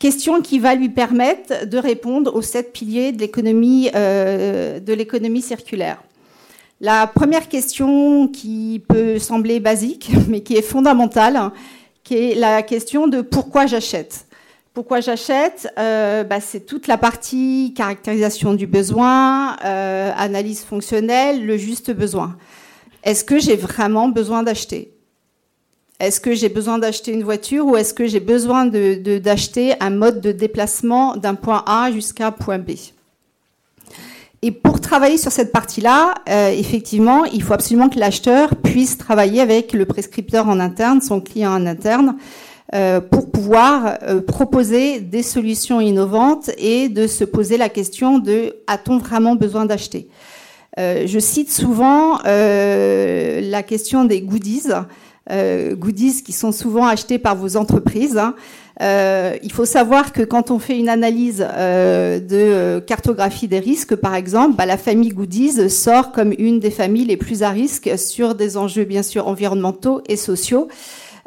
[0.00, 6.02] Question qui va lui permettre de répondre aux sept piliers de l'économie de l'économie circulaire.
[6.80, 11.52] La première question qui peut sembler basique, mais qui est fondamentale,
[12.04, 14.26] qui est la question de pourquoi j'achète.
[14.74, 21.58] Pourquoi j'achète euh, bah, C'est toute la partie caractérisation du besoin, euh, analyse fonctionnelle, le
[21.58, 22.36] juste besoin.
[23.04, 24.94] Est-ce que j'ai vraiment besoin d'acheter?
[26.00, 30.20] Est-ce que j'ai besoin d'acheter une voiture ou est-ce que j'ai besoin d'acheter un mode
[30.20, 32.72] de déplacement d'un point A jusqu'à un point B?
[34.44, 39.40] Et pour travailler sur cette partie-là, euh, effectivement, il faut absolument que l'acheteur puisse travailler
[39.40, 42.16] avec le prescripteur en interne, son client en interne,
[42.74, 48.56] euh, pour pouvoir euh, proposer des solutions innovantes et de se poser la question de
[48.66, 50.08] a-t-on vraiment besoin d'acheter?
[50.78, 54.70] Je cite souvent la question des goodies.
[55.74, 58.16] goodies qui sont souvent achetés par vos entreprises.
[58.16, 58.34] Hein.
[58.80, 63.58] Euh, il faut savoir que quand on fait une analyse euh, de euh, cartographie des
[63.58, 67.50] risques, par exemple, bah, la famille Goodies sort comme une des familles les plus à
[67.50, 70.68] risque sur des enjeux bien sûr environnementaux et sociaux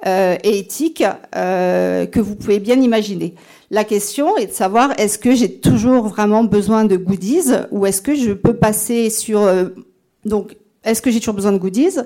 [0.05, 1.03] et éthiques
[1.33, 3.33] que vous pouvez bien imaginer.
[3.71, 8.03] La question est de savoir est-ce que j'ai toujours vraiment besoin de goodies ou est-ce
[8.03, 9.49] que je peux passer sur
[10.23, 11.97] donc est-ce que j'ai toujours besoin de goodies?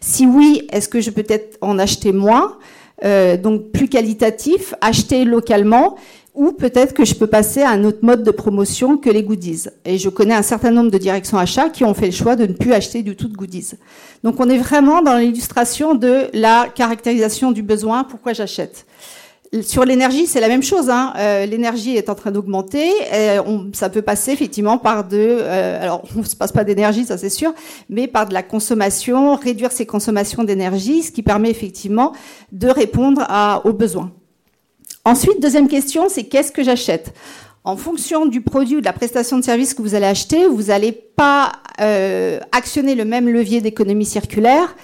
[0.00, 2.56] Si oui, est-ce que je peux peut-être en acheter moins?
[3.04, 5.96] Euh, donc plus qualitatif, acheter localement,
[6.34, 9.64] ou peut-être que je peux passer à un autre mode de promotion que les goodies.
[9.84, 12.46] Et je connais un certain nombre de directions achats qui ont fait le choix de
[12.46, 13.72] ne plus acheter du tout de goodies.
[14.24, 18.86] Donc on est vraiment dans l'illustration de la caractérisation du besoin, pourquoi j'achète.
[19.60, 20.88] Sur l'énergie, c'est la même chose.
[20.88, 21.12] Hein.
[21.18, 22.90] Euh, l'énergie est en train d'augmenter.
[23.74, 27.28] ça peut passer effectivement par de, euh, alors on se passe pas d'énergie, ça c'est
[27.28, 27.52] sûr,
[27.90, 32.12] mais par de la consommation, réduire ses consommations d'énergie, ce qui permet effectivement
[32.50, 34.10] de répondre à, aux besoins.
[35.04, 37.12] Ensuite, deuxième question, c'est qu'est-ce que j'achète?
[37.64, 40.64] En fonction du produit ou de la prestation de service que vous allez acheter, vous
[40.64, 44.74] n'allez pas euh, actionner le même levier d'économie circulaire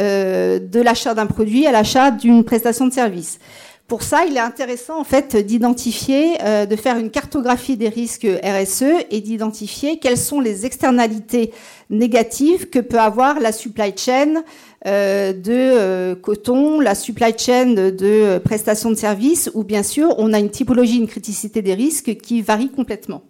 [0.00, 3.38] euh, de l'achat d'un produit à l'achat d'une prestation de service.
[3.86, 8.26] Pour ça, il est intéressant en fait d'identifier, euh, de faire une cartographie des risques
[8.42, 11.52] RSE et d'identifier quelles sont les externalités
[11.90, 14.42] négatives que peut avoir la supply chain
[14.86, 20.32] euh, de euh, coton, la supply chain de prestations de services, ou bien sûr, on
[20.32, 23.22] a une typologie, une criticité des risques qui varie complètement.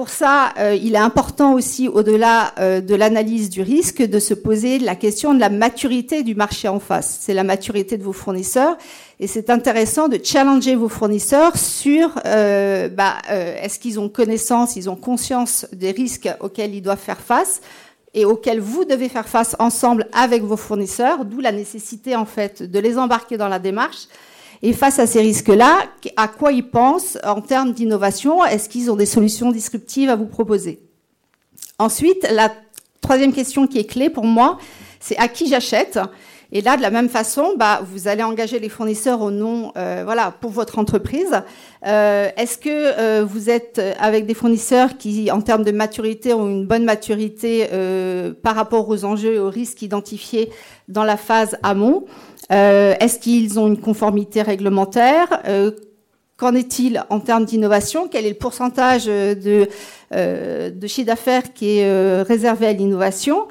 [0.00, 4.94] Pour ça, il est important aussi, au-delà de l'analyse du risque, de se poser la
[4.94, 7.18] question de la maturité du marché en face.
[7.20, 8.78] C'est la maturité de vos fournisseurs
[9.18, 14.74] et c'est intéressant de challenger vos fournisseurs sur euh, bah, euh, est-ce qu'ils ont connaissance,
[14.74, 17.60] ils ont conscience des risques auxquels ils doivent faire face
[18.14, 22.62] et auxquels vous devez faire face ensemble avec vos fournisseurs, d'où la nécessité en fait
[22.62, 24.08] de les embarquer dans la démarche.
[24.62, 25.84] Et face à ces risques-là,
[26.16, 28.44] à quoi ils pensent en termes d'innovation?
[28.44, 30.80] Est-ce qu'ils ont des solutions disruptives à vous proposer?
[31.78, 32.52] Ensuite, la
[33.00, 34.58] troisième question qui est clé pour moi,
[35.00, 35.98] c'est à qui j'achète?
[36.52, 40.02] Et là, de la même façon, bah, vous allez engager les fournisseurs au nom, euh,
[40.04, 41.40] voilà, pour votre entreprise.
[41.86, 46.48] Euh, Est-ce que euh, vous êtes avec des fournisseurs qui, en termes de maturité, ont
[46.48, 50.50] une bonne maturité euh, par rapport aux enjeux et aux risques identifiés
[50.88, 52.04] dans la phase amont?
[52.50, 55.42] Est-ce qu'ils ont une conformité réglementaire?
[56.36, 58.08] Qu'en est-il en termes d'innovation?
[58.10, 59.68] Quel est le pourcentage de,
[60.12, 63.46] de chiffre d'affaires qui est réservé à l'innovation?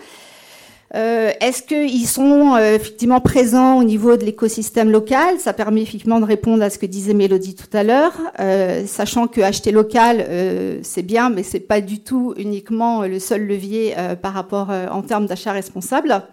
[0.96, 5.40] Euh, Est-ce qu'ils sont euh, effectivement présents au niveau de l'écosystème local?
[5.40, 9.28] Ça permet effectivement de répondre à ce que disait Mélodie tout à l'heure, euh, sachant
[9.28, 13.94] que acheter local euh, c'est bien, mais c'est pas du tout uniquement le seul levier
[14.22, 16.24] par rapport en termes d'achat responsable.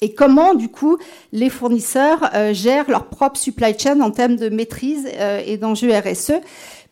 [0.00, 0.98] Et comment du coup
[1.32, 5.08] les fournisseurs gèrent leur propre supply chain en termes de maîtrise
[5.46, 6.32] et d'enjeux RSE,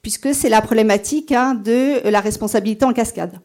[0.00, 3.38] puisque c'est la problématique hein, de la responsabilité en cascade.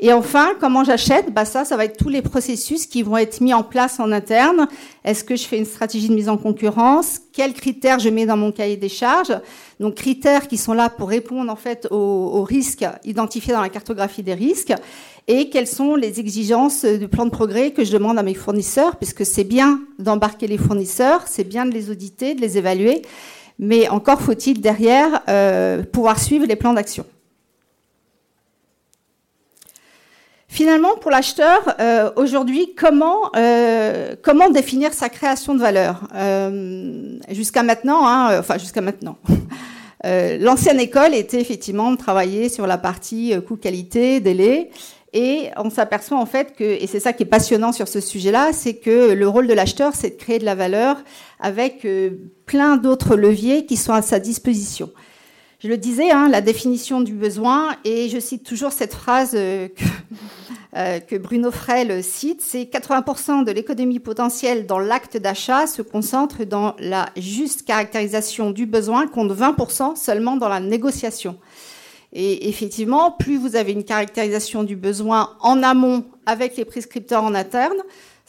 [0.00, 1.32] Et enfin, comment j'achète?
[1.34, 4.12] Bah Ça, ça va être tous les processus qui vont être mis en place en
[4.12, 4.68] interne.
[5.04, 7.20] Est-ce que je fais une stratégie de mise en concurrence?
[7.32, 9.36] Quels critères je mets dans mon cahier des charges?
[9.80, 14.22] Donc, critères qui sont là pour répondre en fait aux, risques identifiés dans la cartographie
[14.22, 14.72] des risques.
[15.30, 18.96] Et quelles sont les exigences du plan de progrès que je demande à mes fournisseurs
[18.96, 23.02] Puisque c'est bien d'embarquer les fournisseurs, c'est bien de les auditer, de les évaluer.
[23.58, 27.04] Mais encore faut-il derrière euh, pouvoir suivre les plans d'action.
[30.46, 36.08] Finalement, pour l'acheteur, euh, aujourd'hui, comment euh, comment définir sa création de valeur?
[37.30, 39.18] Jusqu'à maintenant, hein, enfin jusqu'à maintenant,
[40.04, 44.70] l'ancienne école était effectivement de travailler sur la partie coût-qualité, délai.
[45.12, 48.50] Et on s'aperçoit en fait que, et c'est ça qui est passionnant sur ce sujet-là,
[48.52, 50.96] c'est que le rôle de l'acheteur, c'est de créer de la valeur
[51.40, 51.86] avec
[52.44, 54.90] plein d'autres leviers qui sont à sa disposition.
[55.60, 59.66] Je le disais, hein, la définition du besoin, et je cite toujours cette phrase euh,
[60.76, 66.44] euh, que Bruno Frel cite, c'est 80% de l'économie potentielle dans l'acte d'achat se concentre
[66.44, 71.36] dans la juste caractérisation du besoin, contre 20% seulement dans la négociation.
[72.12, 77.34] Et effectivement, plus vous avez une caractérisation du besoin en amont avec les prescripteurs en
[77.34, 77.76] interne,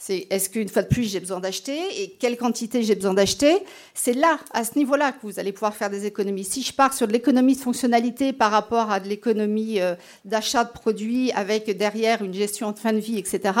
[0.02, 3.58] c'est est-ce qu'une fois de plus j'ai besoin d'acheter et quelle quantité j'ai besoin d'acheter
[3.92, 6.44] C'est là, à ce niveau-là, que vous allez pouvoir faire des économies.
[6.44, 10.64] Si je pars sur de l'économie de fonctionnalité par rapport à de l'économie euh, d'achat
[10.64, 13.52] de produits avec derrière une gestion de fin de vie, etc.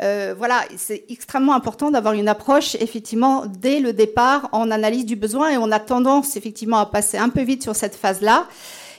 [0.00, 5.14] Euh, voilà, c'est extrêmement important d'avoir une approche effectivement dès le départ en analyse du
[5.14, 8.48] besoin et on a tendance effectivement à passer un peu vite sur cette phase-là.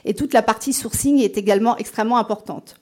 [0.06, 2.76] Et toute la partie sourcing est également extrêmement importante.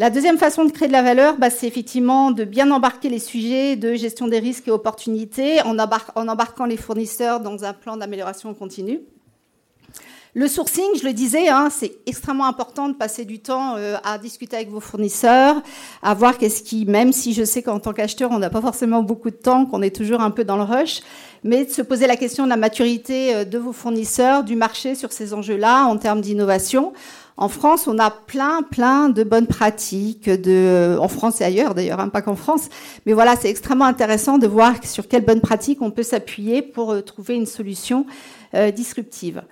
[0.00, 3.18] La deuxième façon de créer de la valeur, bah, c'est effectivement de bien embarquer les
[3.18, 8.54] sujets de gestion des risques et opportunités en, embarquant les fournisseurs dans un plan d'amélioration
[8.54, 9.00] continue.
[10.32, 14.16] Le sourcing, je le disais, hein, c'est extrêmement important de passer du temps euh, à
[14.16, 15.60] discuter avec vos fournisseurs,
[16.02, 19.02] à voir qu'est-ce qui, même si je sais qu'en tant qu'acheteur, on n'a pas forcément
[19.02, 21.00] beaucoup de temps, qu'on est toujours un peu dans le rush,
[21.44, 24.94] mais de se poser la question de la maturité euh, de vos fournisseurs, du marché
[24.94, 26.92] sur ces enjeux-là en termes d'innovation.
[27.36, 31.98] En France, on a plein, plein de bonnes pratiques, de, en France et ailleurs d'ailleurs,
[31.98, 32.68] hein, pas qu'en France.
[33.06, 36.92] Mais voilà, c'est extrêmement intéressant de voir sur quelles bonnes pratiques on peut s'appuyer pour
[36.92, 38.04] euh, trouver une solution
[38.54, 39.42] euh, disruptive.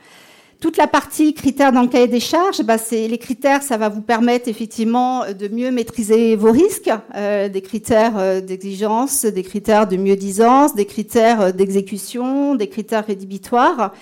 [0.61, 4.01] Toute la partie critères dans le des charges, bah, c'est les critères, ça va vous
[4.01, 10.75] permettre effectivement de mieux maîtriser vos risques, euh, des critères d'exigence, des critères de mieux-disance,
[10.75, 13.93] des critères d'exécution, des critères rédhibitoires.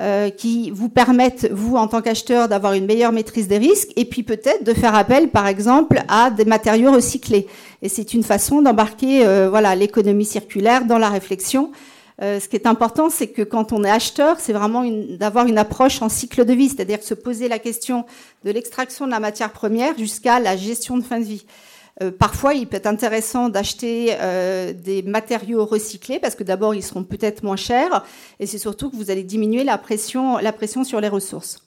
[0.00, 4.06] Euh, qui vous permettent, vous, en tant qu'acheteur, d'avoir une meilleure maîtrise des risques et
[4.06, 7.46] puis peut-être de faire appel, par exemple, à des matériaux recyclés.
[7.82, 11.72] Et c'est une façon d'embarquer euh, voilà, l'économie circulaire dans la réflexion.
[12.20, 14.84] Euh, ce qui est important, c'est que quand on est acheteur, c'est vraiment
[15.18, 18.04] d'avoir une approche en cycle de vie, c'est-à-dire se poser la question
[18.44, 21.44] de l'extraction de la matière première jusqu'à la gestion de fin de vie.
[22.02, 26.82] Euh, parfois, il peut être intéressant d'acheter euh, des matériaux recyclés parce que d'abord, ils
[26.82, 28.04] seront peut-être moins chers
[28.40, 31.58] et c'est surtout que vous allez diminuer la pression, la pression sur les ressources.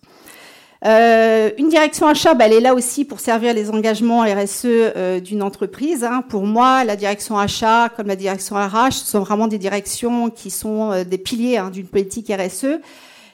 [0.85, 5.41] Euh, une direction achat, bah, elle est là aussi pour servir les engagements RSE d'une
[5.41, 6.03] entreprise.
[6.03, 6.23] Hein.
[6.29, 11.03] Pour moi, la direction achat, comme la direction RH, sont vraiment des directions qui sont
[11.03, 12.79] des piliers hein, d'une politique RSE.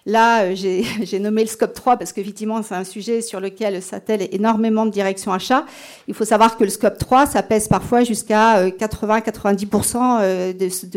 [0.05, 4.27] Là, euh, j'ai nommé le scope 3 parce qu'effectivement, c'est un sujet sur lequel s'attelle
[4.31, 5.65] énormément de direction achat.
[6.07, 10.53] Il faut savoir que le scope 3, ça pèse parfois jusqu'à 80-90% euh, euh,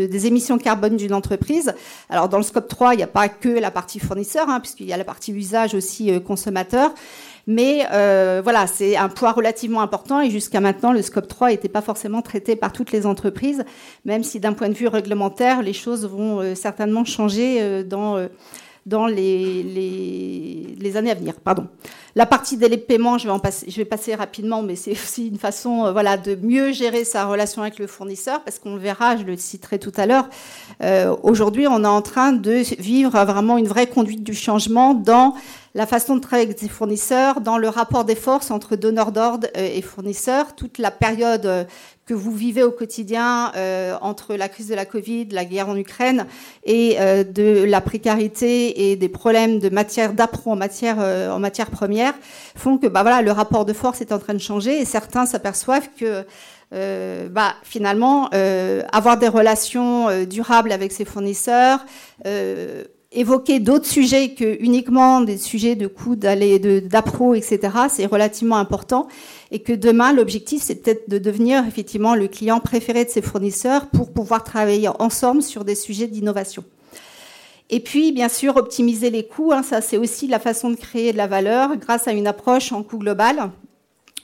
[0.06, 1.74] des émissions carbone d'une entreprise.
[2.08, 4.86] Alors, dans le scope 3, il n'y a pas que la partie fournisseur, hein, puisqu'il
[4.86, 6.94] y a la partie usage aussi consommateur.
[7.46, 7.86] Mais
[8.42, 12.22] voilà, c'est un poids relativement important et jusqu'à maintenant, le scope 3 n'était pas forcément
[12.22, 13.64] traité par toutes les entreprises,
[14.06, 18.28] même si d'un point de vue réglementaire, les choses vont certainement changer dans
[18.86, 19.62] dans les,
[20.78, 21.34] les, années à venir.
[21.42, 21.66] Pardon.
[22.14, 24.92] La partie délai de paiement, je vais, en passer, je vais passer rapidement, mais c'est
[24.92, 28.74] aussi une façon euh, voilà, de mieux gérer sa relation avec le fournisseur, parce qu'on
[28.74, 30.28] le verra, je le citerai tout à l'heure.
[30.82, 35.34] Euh, Aujourd'hui, on est en train de vivre vraiment une vraie conduite du changement dans
[35.74, 39.48] la façon de travailler avec ses fournisseurs, dans le rapport des forces entre donneurs d'ordre
[39.56, 41.64] euh, et fournisseurs, toute la période euh,
[42.06, 45.76] que vous vivez au quotidien euh, entre la crise de la Covid, la guerre en
[45.76, 46.26] Ukraine
[46.64, 51.38] et euh, de la précarité et des problèmes de matière d'appro en matière euh, en
[51.38, 52.12] matière première
[52.54, 55.24] font que bah voilà le rapport de force est en train de changer et certains
[55.24, 56.24] s'aperçoivent que
[56.74, 58.28] euh, bah, finalement
[58.92, 61.84] avoir des relations durables avec ses fournisseurs
[63.14, 69.06] évoquer d'autres sujets que uniquement des sujets de coûts d'appro, etc., c'est relativement important.
[69.50, 73.86] Et que demain, l'objectif, c'est peut-être de devenir effectivement le client préféré de ses fournisseurs
[73.86, 76.64] pour pouvoir travailler ensemble sur des sujets d'innovation.
[77.70, 79.52] Et puis, bien sûr, optimiser les coûts.
[79.52, 82.72] Hein, ça, c'est aussi la façon de créer de la valeur grâce à une approche
[82.72, 83.50] en coût global.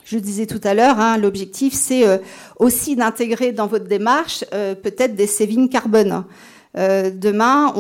[0.04, 2.18] Je disais tout à l'heure, hein, l'objectif, c'est euh,
[2.59, 6.24] aussi d'intégrer dans votre démarche euh, peut-être des savings carbone.
[6.76, 7.74] Euh, demain,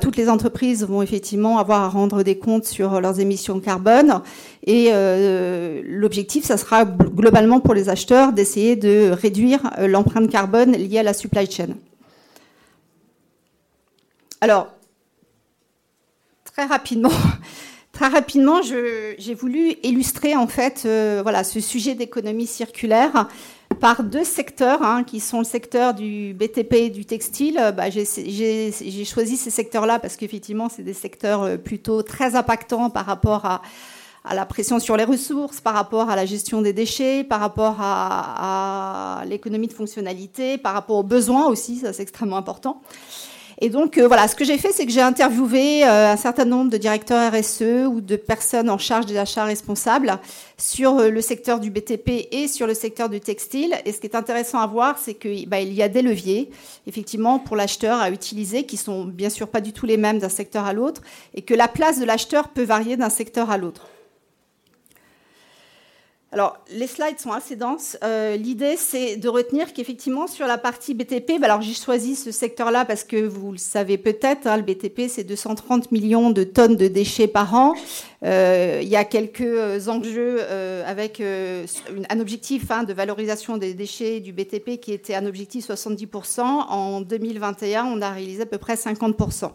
[0.00, 4.20] toutes les entreprises vont effectivement avoir à rendre des comptes sur leurs émissions carbone.
[4.66, 10.72] Et euh, l'objectif, ça sera globalement pour les acheteurs d'essayer de réduire euh, l'empreinte carbone
[10.72, 11.68] liée à la supply chain.
[14.40, 14.68] Alors,
[16.44, 17.12] très rapidement,
[17.92, 20.88] très rapidement, j'ai voulu illustrer en fait,
[21.22, 23.28] voilà, ce sujet d'économie circulaire
[23.74, 27.72] par deux secteurs, hein, qui sont le secteur du BTP et du textile.
[27.76, 33.06] Bah, j'ai choisi ces secteurs-là parce qu'effectivement, c'est des secteurs euh, plutôt très impactants par
[33.06, 33.62] rapport à,
[34.32, 39.24] la pression sur les ressources, par rapport à la gestion des déchets, par rapport à,
[39.26, 42.80] l'économie de fonctionnalité, par rapport aux besoins aussi, ça c'est extrêmement important.
[43.64, 46.76] Et donc voilà, ce que j'ai fait, c'est que j'ai interviewé un certain nombre de
[46.76, 50.18] directeurs RSE ou de personnes en charge des achats responsables
[50.58, 53.72] sur le secteur du BTP et sur le secteur du textile.
[53.84, 56.50] Et ce qui est intéressant à voir, c'est qu'il bah, y a des leviers,
[56.88, 60.28] effectivement, pour l'acheteur à utiliser, qui sont bien sûr pas du tout les mêmes d'un
[60.28, 61.00] secteur à l'autre,
[61.36, 63.86] et que la place de l'acheteur peut varier d'un secteur à l'autre.
[66.34, 67.98] Alors, les slides sont assez denses.
[68.02, 72.30] Euh, l'idée, c'est de retenir qu'effectivement, sur la partie BTP, bah, alors j'ai choisi ce
[72.30, 76.76] secteur-là parce que vous le savez peut-être, hein, le BTP, c'est 230 millions de tonnes
[76.76, 77.74] de déchets par an.
[78.24, 84.20] Euh, il y a quelques enjeux euh, avec un objectif hein, de valorisation des déchets
[84.20, 86.40] du BTP qui était un objectif 70%.
[86.40, 89.50] En 2021, on a réalisé à peu près 50%.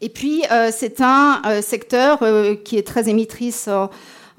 [0.00, 0.42] Et puis,
[0.72, 2.24] c'est un secteur
[2.64, 3.68] qui est très émettrice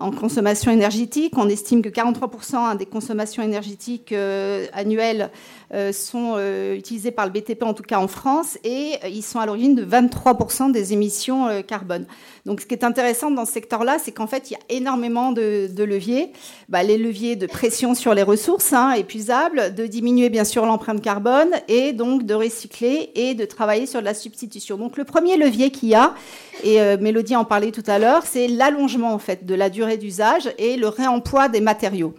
[0.10, 1.34] consommation énergétique.
[1.38, 5.30] On estime que 43% des consommations énergétiques euh, annuelles
[5.74, 9.40] euh, sont euh, utilisées par le BTP, en tout cas en France, et ils sont
[9.40, 12.08] à l'origine de 23% des émissions carbone.
[12.46, 15.32] Donc ce qui est intéressant dans ce secteur-là, c'est qu'en fait, il y a énormément
[15.32, 16.32] de, leviers.
[16.70, 21.02] Bah, les leviers de pression sur les ressources hein, épuisables, de diminuer bien sûr l'empreinte
[21.02, 24.78] carbone, et donc de recycler et de travailler sur la substitution.
[24.78, 26.16] Donc le premier levier qu'il y a,
[26.64, 30.52] et Mélodie en parlait tout à l'heure, c'est l'allongement en fait de la durée d'usage
[30.58, 32.14] et le réemploi des matériaux.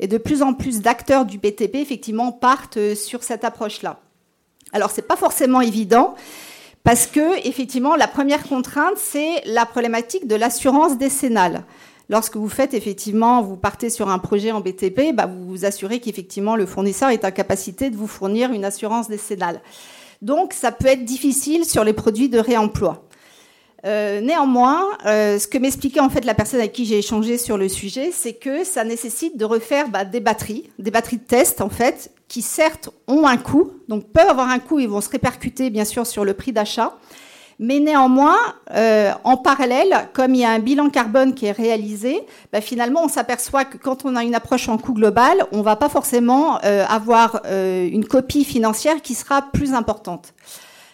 [0.00, 4.00] Et de plus en plus d'acteurs du BTP, effectivement, partent euh, sur cette approche-là.
[4.72, 6.14] Alors, ce n'est pas forcément évident,
[6.84, 11.64] parce que, effectivement, la première contrainte, c'est la problématique de l'assurance décennale.
[12.10, 16.00] Lorsque vous faites, effectivement, vous partez sur un projet en BTP, bah, vous vous assurez
[16.00, 19.60] qu'effectivement, le fournisseur est en capacité de vous fournir une assurance décennale.
[20.22, 23.07] Donc, ça peut être difficile sur les produits de réemploi.
[23.86, 27.56] Euh, néanmoins, euh, ce que m'expliquait en fait la personne avec qui j'ai échangé sur
[27.56, 31.60] le sujet, c'est que ça nécessite de refaire bah, des batteries, des batteries de test
[31.60, 35.10] en fait, qui certes ont un coût, donc peuvent avoir un coût, ils vont se
[35.10, 36.98] répercuter bien sûr sur le prix d'achat,
[37.60, 38.38] mais néanmoins,
[38.72, 42.20] euh, en parallèle, comme il y a un bilan carbone qui est réalisé,
[42.52, 45.76] bah, finalement, on s'aperçoit que quand on a une approche en coût global, on va
[45.76, 50.34] pas forcément avoir une copie financière qui sera plus importante.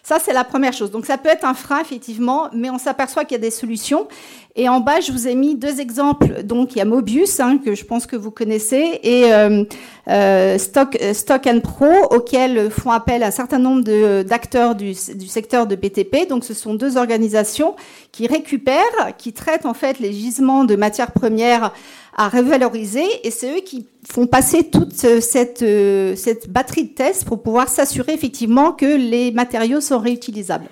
[0.07, 0.91] Ça, c'est la première chose.
[0.91, 4.07] Donc, ça peut être un frein, effectivement, mais on s'aperçoit qu'il y a des solutions.
[4.55, 6.43] Et en bas, je vous ai mis deux exemples.
[6.43, 9.65] Donc, il y a Mobius, hein, que je pense que vous connaissez, et euh,
[10.09, 15.27] euh Stock, euh, Stock and Pro, auxquels font appel un certain nombre d'acteurs du, du,
[15.27, 16.29] secteur de BTP.
[16.29, 17.75] Donc, ce sont deux organisations
[18.13, 21.73] qui récupèrent, qui traitent en fait les gisements de matières premières
[22.17, 27.25] à revaloriser et c'est eux qui font passer toute cette, euh, cette batterie de tests
[27.25, 30.69] pour pouvoir s'assurer effectivement que les matériaux sont réutilisables.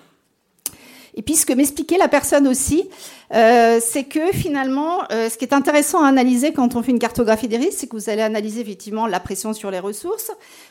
[1.14, 2.88] Et puis ce que m'expliquait la personne aussi,
[3.34, 6.98] euh, c'est que finalement, euh, ce qui est intéressant à analyser quand on fait une
[6.98, 10.30] cartographie des risques, c'est que vous allez analyser effectivement la pression sur les ressources.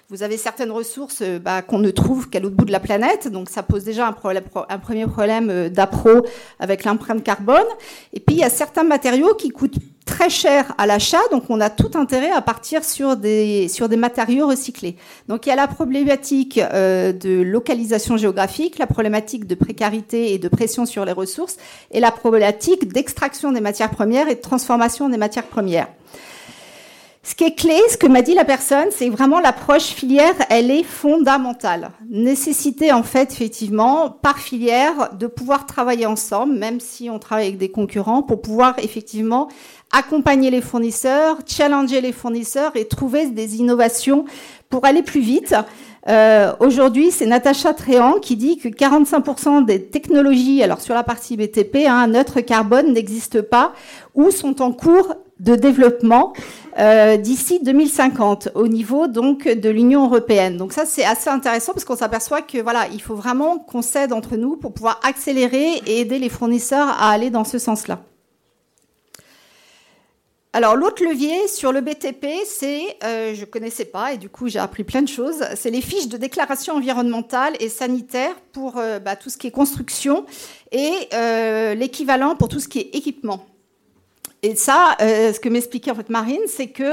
[0.09, 3.49] Vous avez certaines ressources bah, qu'on ne trouve qu'à l'autre bout de la planète, donc
[3.49, 4.11] ça pose déjà un,
[4.79, 6.25] premier problème d'appro
[6.59, 7.65] avec l'empreinte carbone.
[8.13, 11.61] Et puis il y a certains matériaux qui coûtent très cher à l'achat, donc on
[11.61, 14.95] a tout intérêt à partir sur des, matériaux recyclés.
[15.27, 20.37] Donc il y a la problématique euh, de localisation géographique, la problématique de précarité et
[20.37, 21.57] de pression sur les ressources,
[21.91, 25.87] et la problématique d'extraction des matières premières et de transformation des matières premières.
[27.23, 30.71] Ce qui est clé, ce que m'a dit la personne, c'est vraiment l'approche filière, elle
[30.71, 31.91] est fondamentale.
[32.09, 37.59] Nécessité en fait, effectivement, par filière, de pouvoir travailler ensemble, même si on travaille avec
[37.59, 39.49] des concurrents, pour pouvoir effectivement
[39.91, 44.25] accompagner les fournisseurs, challenger les fournisseurs et trouver des innovations
[44.69, 45.55] pour aller plus vite.
[46.07, 51.37] Euh, Aujourd'hui, c'est Natacha Tréant qui dit que 45% des technologies, alors sur la partie
[51.37, 53.73] BTP, hein, neutre carbone n'existe pas
[54.15, 56.33] ou sont en cours de développement
[56.79, 60.57] euh, d'ici 2050 au niveau donc de l'Union européenne.
[60.57, 64.13] Donc ça c'est assez intéressant parce qu'on s'aperçoit que voilà il faut vraiment qu'on s'aide
[64.13, 67.99] entre nous pour pouvoir accélérer et aider les fournisseurs à aller dans ce sens-là.
[70.53, 74.59] Alors l'autre levier sur le BTP, c'est, euh, je connaissais pas et du coup j'ai
[74.59, 79.15] appris plein de choses, c'est les fiches de déclaration environnementale et sanitaire pour euh, bah,
[79.15, 80.25] tout ce qui est construction
[80.73, 83.45] et euh, l'équivalent pour tout ce qui est équipement.
[84.43, 86.91] Et ça, ce que m'expliquait en fait Marine, c'est que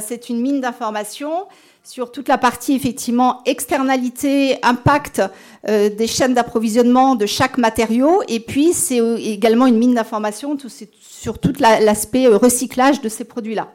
[0.00, 1.48] c'est une mine d'informations
[1.84, 5.22] sur toute la partie effectivement externalité, impact
[5.68, 10.56] euh, des chaînes d'approvisionnement de chaque matériau, et puis c'est également une mine d'information
[11.00, 13.70] sur tout l'aspect euh, recyclage de ces produits-là.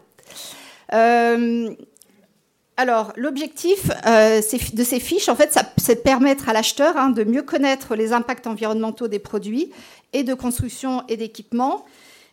[0.94, 1.70] Euh,
[2.78, 7.42] alors, l'objectif de ces fiches, en fait, c'est de permettre à l'acheteur hein, de mieux
[7.42, 9.70] connaître les impacts environnementaux des produits
[10.14, 11.86] et de construction et d'équipement,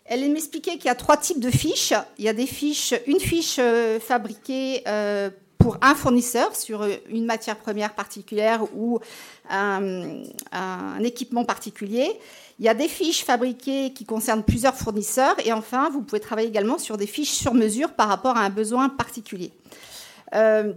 [0.05, 1.93] Elle m'expliquait qu'il y a trois types de fiches.
[2.19, 7.25] Il y a des fiches, une fiche euh, fabriquée euh, pour un fournisseur sur une
[7.25, 9.01] matière première particulière ou
[9.51, 10.23] un,
[11.03, 12.11] équipement particulier.
[12.59, 15.37] Il y a des fiches fabriquées qui concernent plusieurs fournisseurs.
[15.45, 18.51] Et enfin, vous pouvez travailler également sur des fiches sur mesure par rapport à un
[18.51, 19.53] besoin particulier.
[20.35, 20.73] Euh,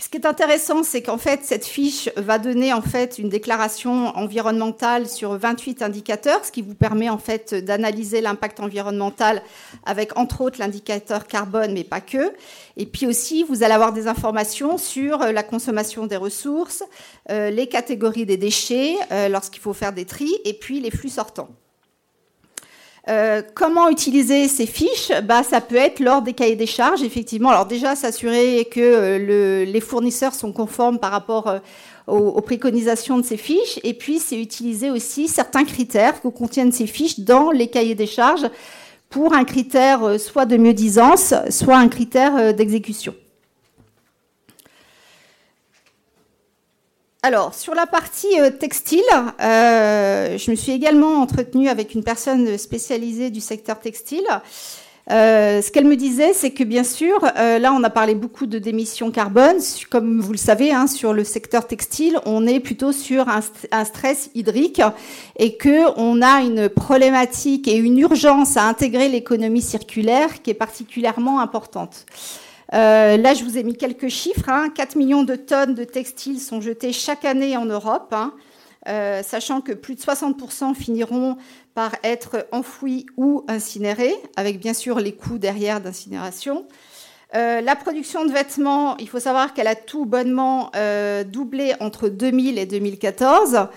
[0.00, 4.16] ce qui est intéressant, c'est qu'en fait, cette fiche va donner en fait une déclaration
[4.16, 9.42] environnementale sur 28 indicateurs, ce qui vous permet en fait d'analyser l'impact environnemental
[9.84, 12.32] avec entre autres l'indicateur carbone, mais pas que.
[12.78, 16.82] Et puis aussi, vous allez avoir des informations sur la consommation des ressources,
[17.30, 21.10] euh, les catégories des déchets euh, lorsqu'il faut faire des tris, et puis les flux
[21.10, 21.50] sortants.
[23.08, 25.10] Euh, comment utiliser ces fiches?
[25.24, 27.50] Bah, Ça peut être lors des cahiers des charges, effectivement.
[27.50, 31.58] Alors déjà, s'assurer que euh, les fournisseurs sont conformes par rapport euh,
[32.06, 33.80] aux, préconisations de ces fiches.
[33.84, 38.06] Et puis, c'est utiliser aussi certains critères que contiennent ces fiches dans les cahiers des
[38.06, 38.48] charges
[39.08, 43.12] pour un critère soit de mieux-disance, soit un critère d'exécution.
[47.22, 49.02] Alors, sur la partie euh, textile,
[49.42, 54.26] euh, je me suis également entretenue avec une personne spécialisée du secteur textile.
[55.10, 58.58] Euh, ce qu'elle me disait, c'est que bien sûr, là, on a parlé beaucoup de
[58.58, 59.56] démissions carbone.
[59.90, 63.40] Comme vous le savez, hein, sur le secteur textile, on est plutôt sur un,
[63.70, 64.80] un stress hydrique
[65.36, 70.54] et que on a une problématique et une urgence à intégrer l'économie circulaire qui est
[70.54, 72.06] particulièrement importante.
[72.72, 74.46] Euh, là, je vous ai mis quelques chiffres.
[74.74, 74.98] 4 hein.
[74.98, 78.32] millions de tonnes de textiles sont jetées chaque année en Europe, hein.
[78.88, 81.36] euh, sachant que plus de 60% finiront
[81.74, 86.66] par être enfouis ou incinérés, avec bien sûr les coûts derrière d'incinération.
[87.36, 90.70] Euh, la production de vêtements, il faut savoir qu'elle a tout bonnement
[91.26, 93.68] doublé entre 2000 et 2014.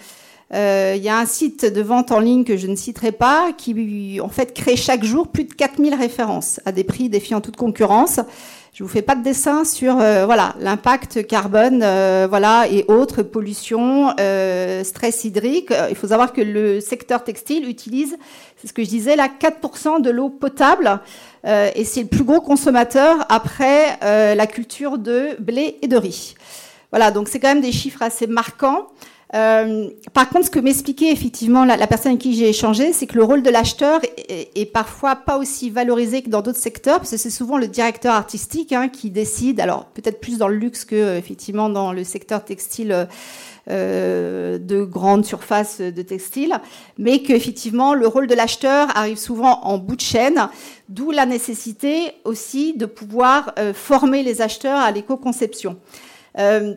[0.52, 4.20] Il y a un site de vente en ligne que je ne citerai pas qui
[4.22, 8.20] en fait crée chaque jour plus de 4000 références à des prix défiant toute concurrence.
[8.74, 13.22] Je vous fais pas de dessin sur euh, voilà l'impact carbone, euh, voilà et autres
[13.22, 15.72] pollution, euh, stress hydrique.
[15.92, 18.18] Il faut savoir que le secteur textile utilise,
[18.58, 21.00] c'est ce que je disais, là 4% de l'eau potable
[21.46, 26.36] et c'est le plus gros consommateur après la culture de blé et de riz.
[26.92, 28.88] Voilà, donc c'est quand même des chiffres assez marquants.
[29.34, 33.16] Euh, par contre, ce que m'expliquait effectivement la, personne avec qui j'ai échangé, c'est que
[33.16, 37.18] le rôle de l'acheteur est, parfois pas aussi valorisé que dans d'autres secteurs, parce que
[37.18, 39.60] c'est souvent le directeur artistique hein, qui décide.
[39.60, 43.08] Alors peut-être plus dans le luxe que effectivement dans le secteur textile.
[43.70, 46.60] Euh, de grandes surfaces de textile,
[46.98, 50.50] mais qu'effectivement le rôle de l'acheteur arrive souvent en bout de chaîne,
[50.90, 55.78] d'où la nécessité aussi de pouvoir euh, former les acheteurs à l'éco-conception.
[56.40, 56.76] Euh,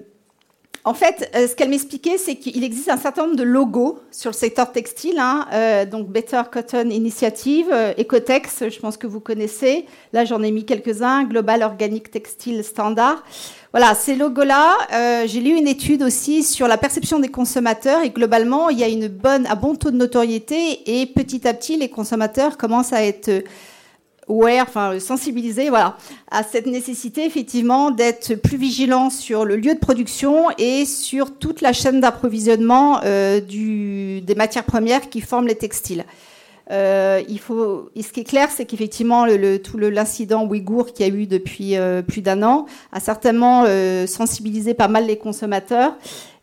[0.86, 4.30] en fait, euh, ce qu'elle m'expliquait, c'est qu'il existe un certain nombre de logos sur
[4.30, 9.18] le secteur textile, hein, euh, donc Better Cotton Initiative, euh, Ecotex, je pense que vous
[9.18, 9.86] connaissez.
[10.12, 13.24] Là, j'en ai mis quelques-uns, Global Organic Textile Standard.
[13.72, 18.70] Voilà, ces logos-là, j'ai lu une étude aussi sur la perception des consommateurs et globalement,
[18.70, 21.90] il y a une bonne, un bon taux de notoriété et petit à petit, les
[21.90, 23.44] consommateurs commencent à être
[24.28, 25.96] aware, enfin sensibiliser, voilà,
[26.30, 31.60] à cette nécessité effectivement d'être plus vigilant sur le lieu de production et sur toute
[31.60, 36.04] la chaîne d'approvisionnement euh, des matières premières qui forment les textiles.
[36.70, 41.08] Euh, il faut, ce qui est clair, c'est qu'effectivement, le, tout l'incident ouïghour qui a
[41.08, 45.94] eu depuis euh, plus d'un an a certainement euh, sensibilisé pas mal les consommateurs,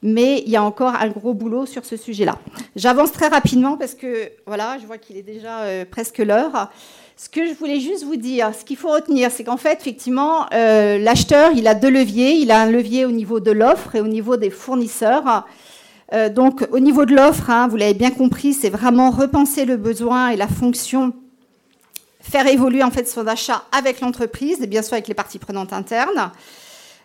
[0.02, 2.40] mais il y a encore un gros boulot sur ce sujet-là.
[2.76, 6.70] J'avance très rapidement parce que voilà, je vois qu'il est déjà presque l'heure.
[7.16, 10.48] Ce que je voulais juste vous dire, ce qu'il faut retenir, c'est qu'en fait, effectivement,
[10.54, 12.34] euh, l'acheteur, il a deux leviers.
[12.34, 15.46] Il a un levier au niveau de l'offre et au niveau des fournisseurs.
[16.14, 19.78] Euh, donc, au niveau de l'offre, hein, vous l'avez bien compris, c'est vraiment repenser le
[19.78, 21.14] besoin et la fonction,
[22.20, 25.74] faire évoluer en fait son achat avec l'entreprise et bien sûr avec les parties prenantes
[25.74, 26.32] internes.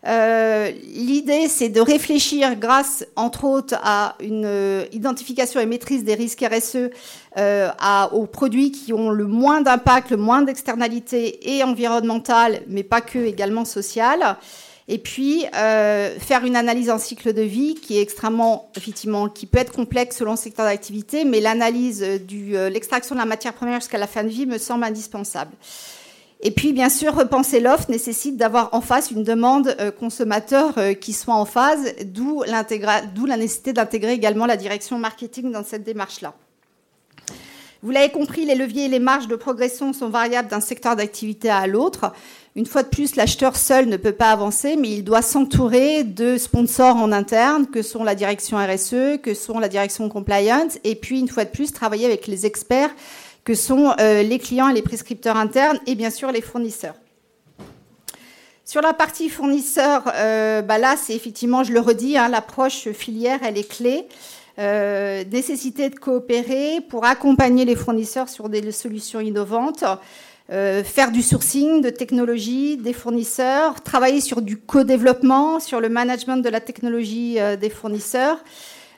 [0.06, 6.14] Euh, l'idée, c'est de réfléchir grâce, entre autres, à une euh, identification et maîtrise des
[6.14, 6.90] risques RSE
[7.36, 7.70] euh,
[8.12, 13.18] aux produits qui ont le moins d'impact, le moins d'externalité et environnementale, mais pas que,
[13.18, 14.36] également sociale.
[14.90, 19.58] Et puis faire une analyse en cycle de vie qui est extrêmement, effectivement, qui peut
[19.58, 23.98] être complexe selon le secteur d'activité, mais l'analyse de l'extraction de la matière première jusqu'à
[23.98, 25.50] la fin de vie me semble indispensable.
[26.40, 30.94] Et puis, bien sûr, repenser l'offre nécessite d'avoir en face une demande euh, consommateur euh,
[30.94, 36.34] qui soit en phase, d'où la nécessité d'intégrer également la direction marketing dans cette démarche-là.
[37.82, 41.48] Vous l'avez compris, les leviers et les marges de progression sont variables d'un secteur d'activité
[41.48, 42.12] à l'autre.
[42.56, 46.36] Une fois de plus, l'acheteur seul ne peut pas avancer, mais il doit s'entourer de
[46.38, 51.20] sponsors en interne, que sont la direction RSE, que sont la direction compliance, et puis,
[51.20, 52.90] une fois de plus, travailler avec les experts
[53.48, 56.96] que sont les clients et les prescripteurs internes et bien sûr les fournisseurs.
[58.66, 63.56] Sur la partie fournisseur, bah là, c'est effectivement, je le redis, hein, l'approche filière, elle
[63.56, 64.06] est clé.
[64.58, 69.84] Euh, nécessité de coopérer pour accompagner les fournisseurs sur des solutions innovantes,
[70.50, 76.38] euh, faire du sourcing de technologie des fournisseurs, travailler sur du co-développement, sur le management
[76.38, 78.42] de la technologie euh, des fournisseurs,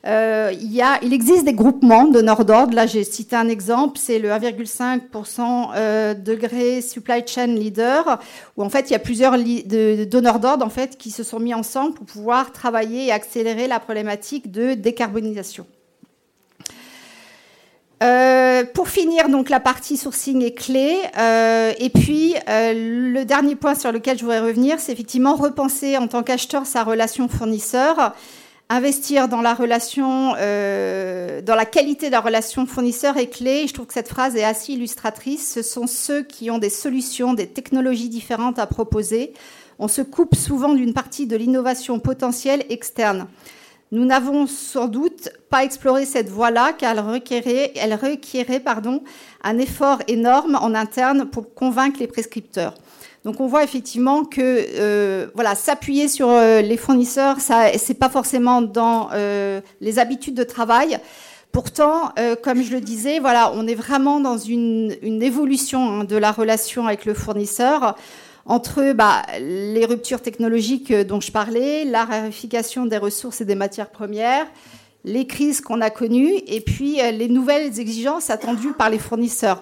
[0.07, 2.75] euh, il, existe des groupements donneurs d'ordre.
[2.75, 8.19] Là, j'ai cité un exemple, c'est le 1,5% euh, degré supply chain leader,
[8.57, 11.39] où en fait il y a plusieurs de, donneurs d'ordre en fait qui se sont
[11.39, 15.67] mis ensemble pour pouvoir travailler et accélérer la problématique de décarbonisation.
[18.03, 20.97] Euh, pour finir, donc la partie sourcing est clé.
[21.79, 26.23] Et puis le dernier point sur lequel je voudrais revenir, c'est effectivement repenser en tant
[26.23, 28.15] qu'acheteur sa relation fournisseur
[28.71, 33.67] investir dans la relation, euh, dans la qualité de la relation fournisseur est clé.
[33.67, 35.53] Je trouve que cette phrase est assez illustratrice.
[35.53, 39.33] Ce sont ceux qui ont des solutions, des technologies différentes à proposer.
[39.81, 43.27] On se coupe souvent d'une partie de l'innovation potentielle externe.
[43.91, 49.03] Nous n'avons sans doute pas exploré cette voie-là car elle requérait, elle requérait pardon,
[49.43, 52.75] un effort énorme en interne pour convaincre les prescripteurs.
[53.25, 58.09] Donc on voit effectivement que euh, voilà, s'appuyer sur euh, les fournisseurs, ça c'est pas
[58.09, 60.99] forcément dans euh, les habitudes de travail.
[61.53, 62.15] Pourtant,
[62.45, 66.87] comme je le disais, voilà, on est vraiment dans une, évolution hein, de la relation
[66.87, 67.97] avec le fournisseur
[68.47, 73.91] entre bah, les ruptures technologiques dont je parlais, la raréfication des ressources et des matières
[73.91, 74.47] premières,
[75.03, 79.61] les crises qu'on a connues et puis les nouvelles exigences attendues par les fournisseurs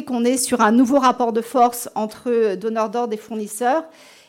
[0.00, 3.84] qu'on est sur un nouveau rapport de force entre donneurs d'ordre et fournisseurs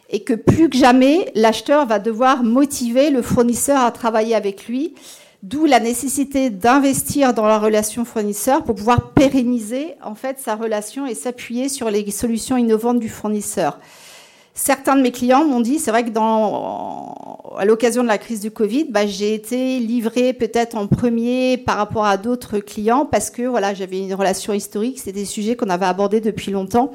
[0.10, 4.94] et que plus que jamais, l'acheteur va devoir motiver le fournisseur à travailler avec lui,
[5.42, 11.08] d'où la nécessité d'investir dans la relation fournisseur pour pouvoir pérenniser en fait sa relation
[11.08, 13.80] et s'appuyer sur les solutions innovantes du fournisseur.
[14.56, 18.52] Certains de mes clients m'ont dit, c'est vrai que à l'occasion de la crise du
[18.52, 23.42] Covid, bah, j'ai été livrée peut-être en premier par rapport à d'autres clients parce que
[23.44, 26.92] voilà, j'avais une relation historique, c'était des sujets qu'on avait abordés depuis longtemps.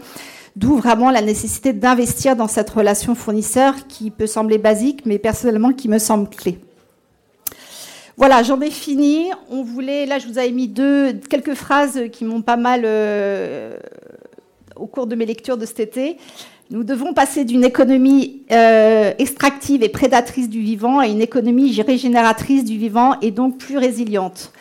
[0.55, 5.73] D'où vraiment la nécessité d'investir dans cette relation fournisseur qui peut sembler basique, mais personnellement
[5.73, 6.59] qui me semble clé.
[8.17, 9.31] Voilà, j'en ai fini.
[9.51, 13.79] On voulait, là, je vous avais mis deux, quelques phrases qui m'ont pas mal euh,
[14.75, 16.17] au cours de mes lectures de cet été.
[16.71, 22.63] Nous devons passer d'une économie euh, extractive et prédatrice du vivant à une économie régénératrice
[22.63, 24.53] du vivant et donc plus résiliente.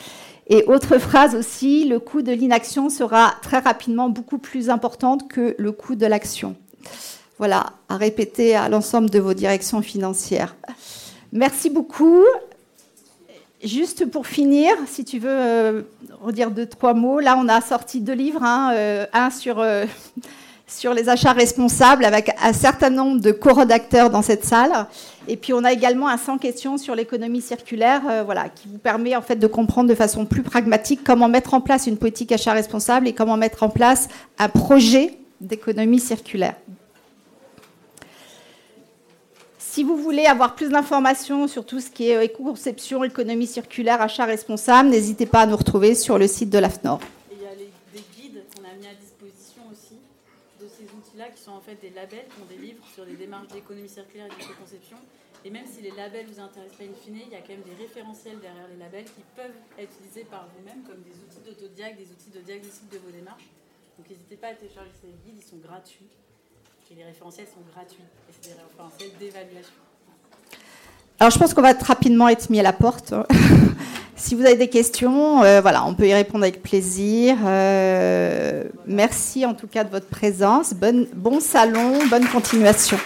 [0.48, 5.54] Et autre phrase aussi, le coût de l'inaction sera très rapidement beaucoup plus important que
[5.58, 6.56] le coût de l'action.
[7.40, 10.56] Voilà, à répéter à l'ensemble de vos directions financières.
[11.34, 12.24] Merci beaucoup.
[13.62, 15.82] Juste pour finir, si tu veux euh,
[16.22, 19.60] redire deux, trois mots, là on a sorti deux livres, hein, euh, un sur
[20.68, 24.88] sur les achats responsables avec un certain nombre de co-rédacteurs dans cette salle.
[25.30, 28.78] Et puis on a également un 100 questions sur l'économie circulaire, euh, voilà, qui vous
[28.78, 32.34] permet en fait de comprendre de façon plus pragmatique comment mettre en place une politique
[32.34, 36.56] achat responsable et comment mettre en place un projet d'économie circulaire.
[39.58, 44.26] Si vous voulez avoir plus d'informations sur tout ce qui est éco-conception, économie circulaire, achat
[44.26, 47.00] responsable, n'hésitez pas à nous retrouver sur le site de l'AFNOR.
[51.62, 54.98] Fait des labels qui ont des livres sur des démarches d'économie circulaire et d'éco-conception.
[55.46, 57.64] Et même si les labels vous intéressent pas in fine, il y a quand même
[57.64, 61.96] des référentiels derrière les labels qui peuvent être utilisés par vous-même comme des outils d'autodiag,
[61.96, 63.48] des outils de diagnostic de vos démarches.
[63.98, 66.10] Donc n'hésitez pas à télécharger ces guides, ils sont gratuits.
[66.92, 68.04] Et les référentiels sont gratuits.
[68.30, 69.74] Et c'est des référentiels d'évaluation.
[71.20, 73.14] Alors je pense qu'on va rapidement être mis à la porte.
[74.18, 77.38] si vous avez des questions, euh, voilà, on peut y répondre avec plaisir.
[77.46, 80.74] Euh, merci en tout cas de votre présence.
[81.16, 82.98] Bon salon, bonne continuation.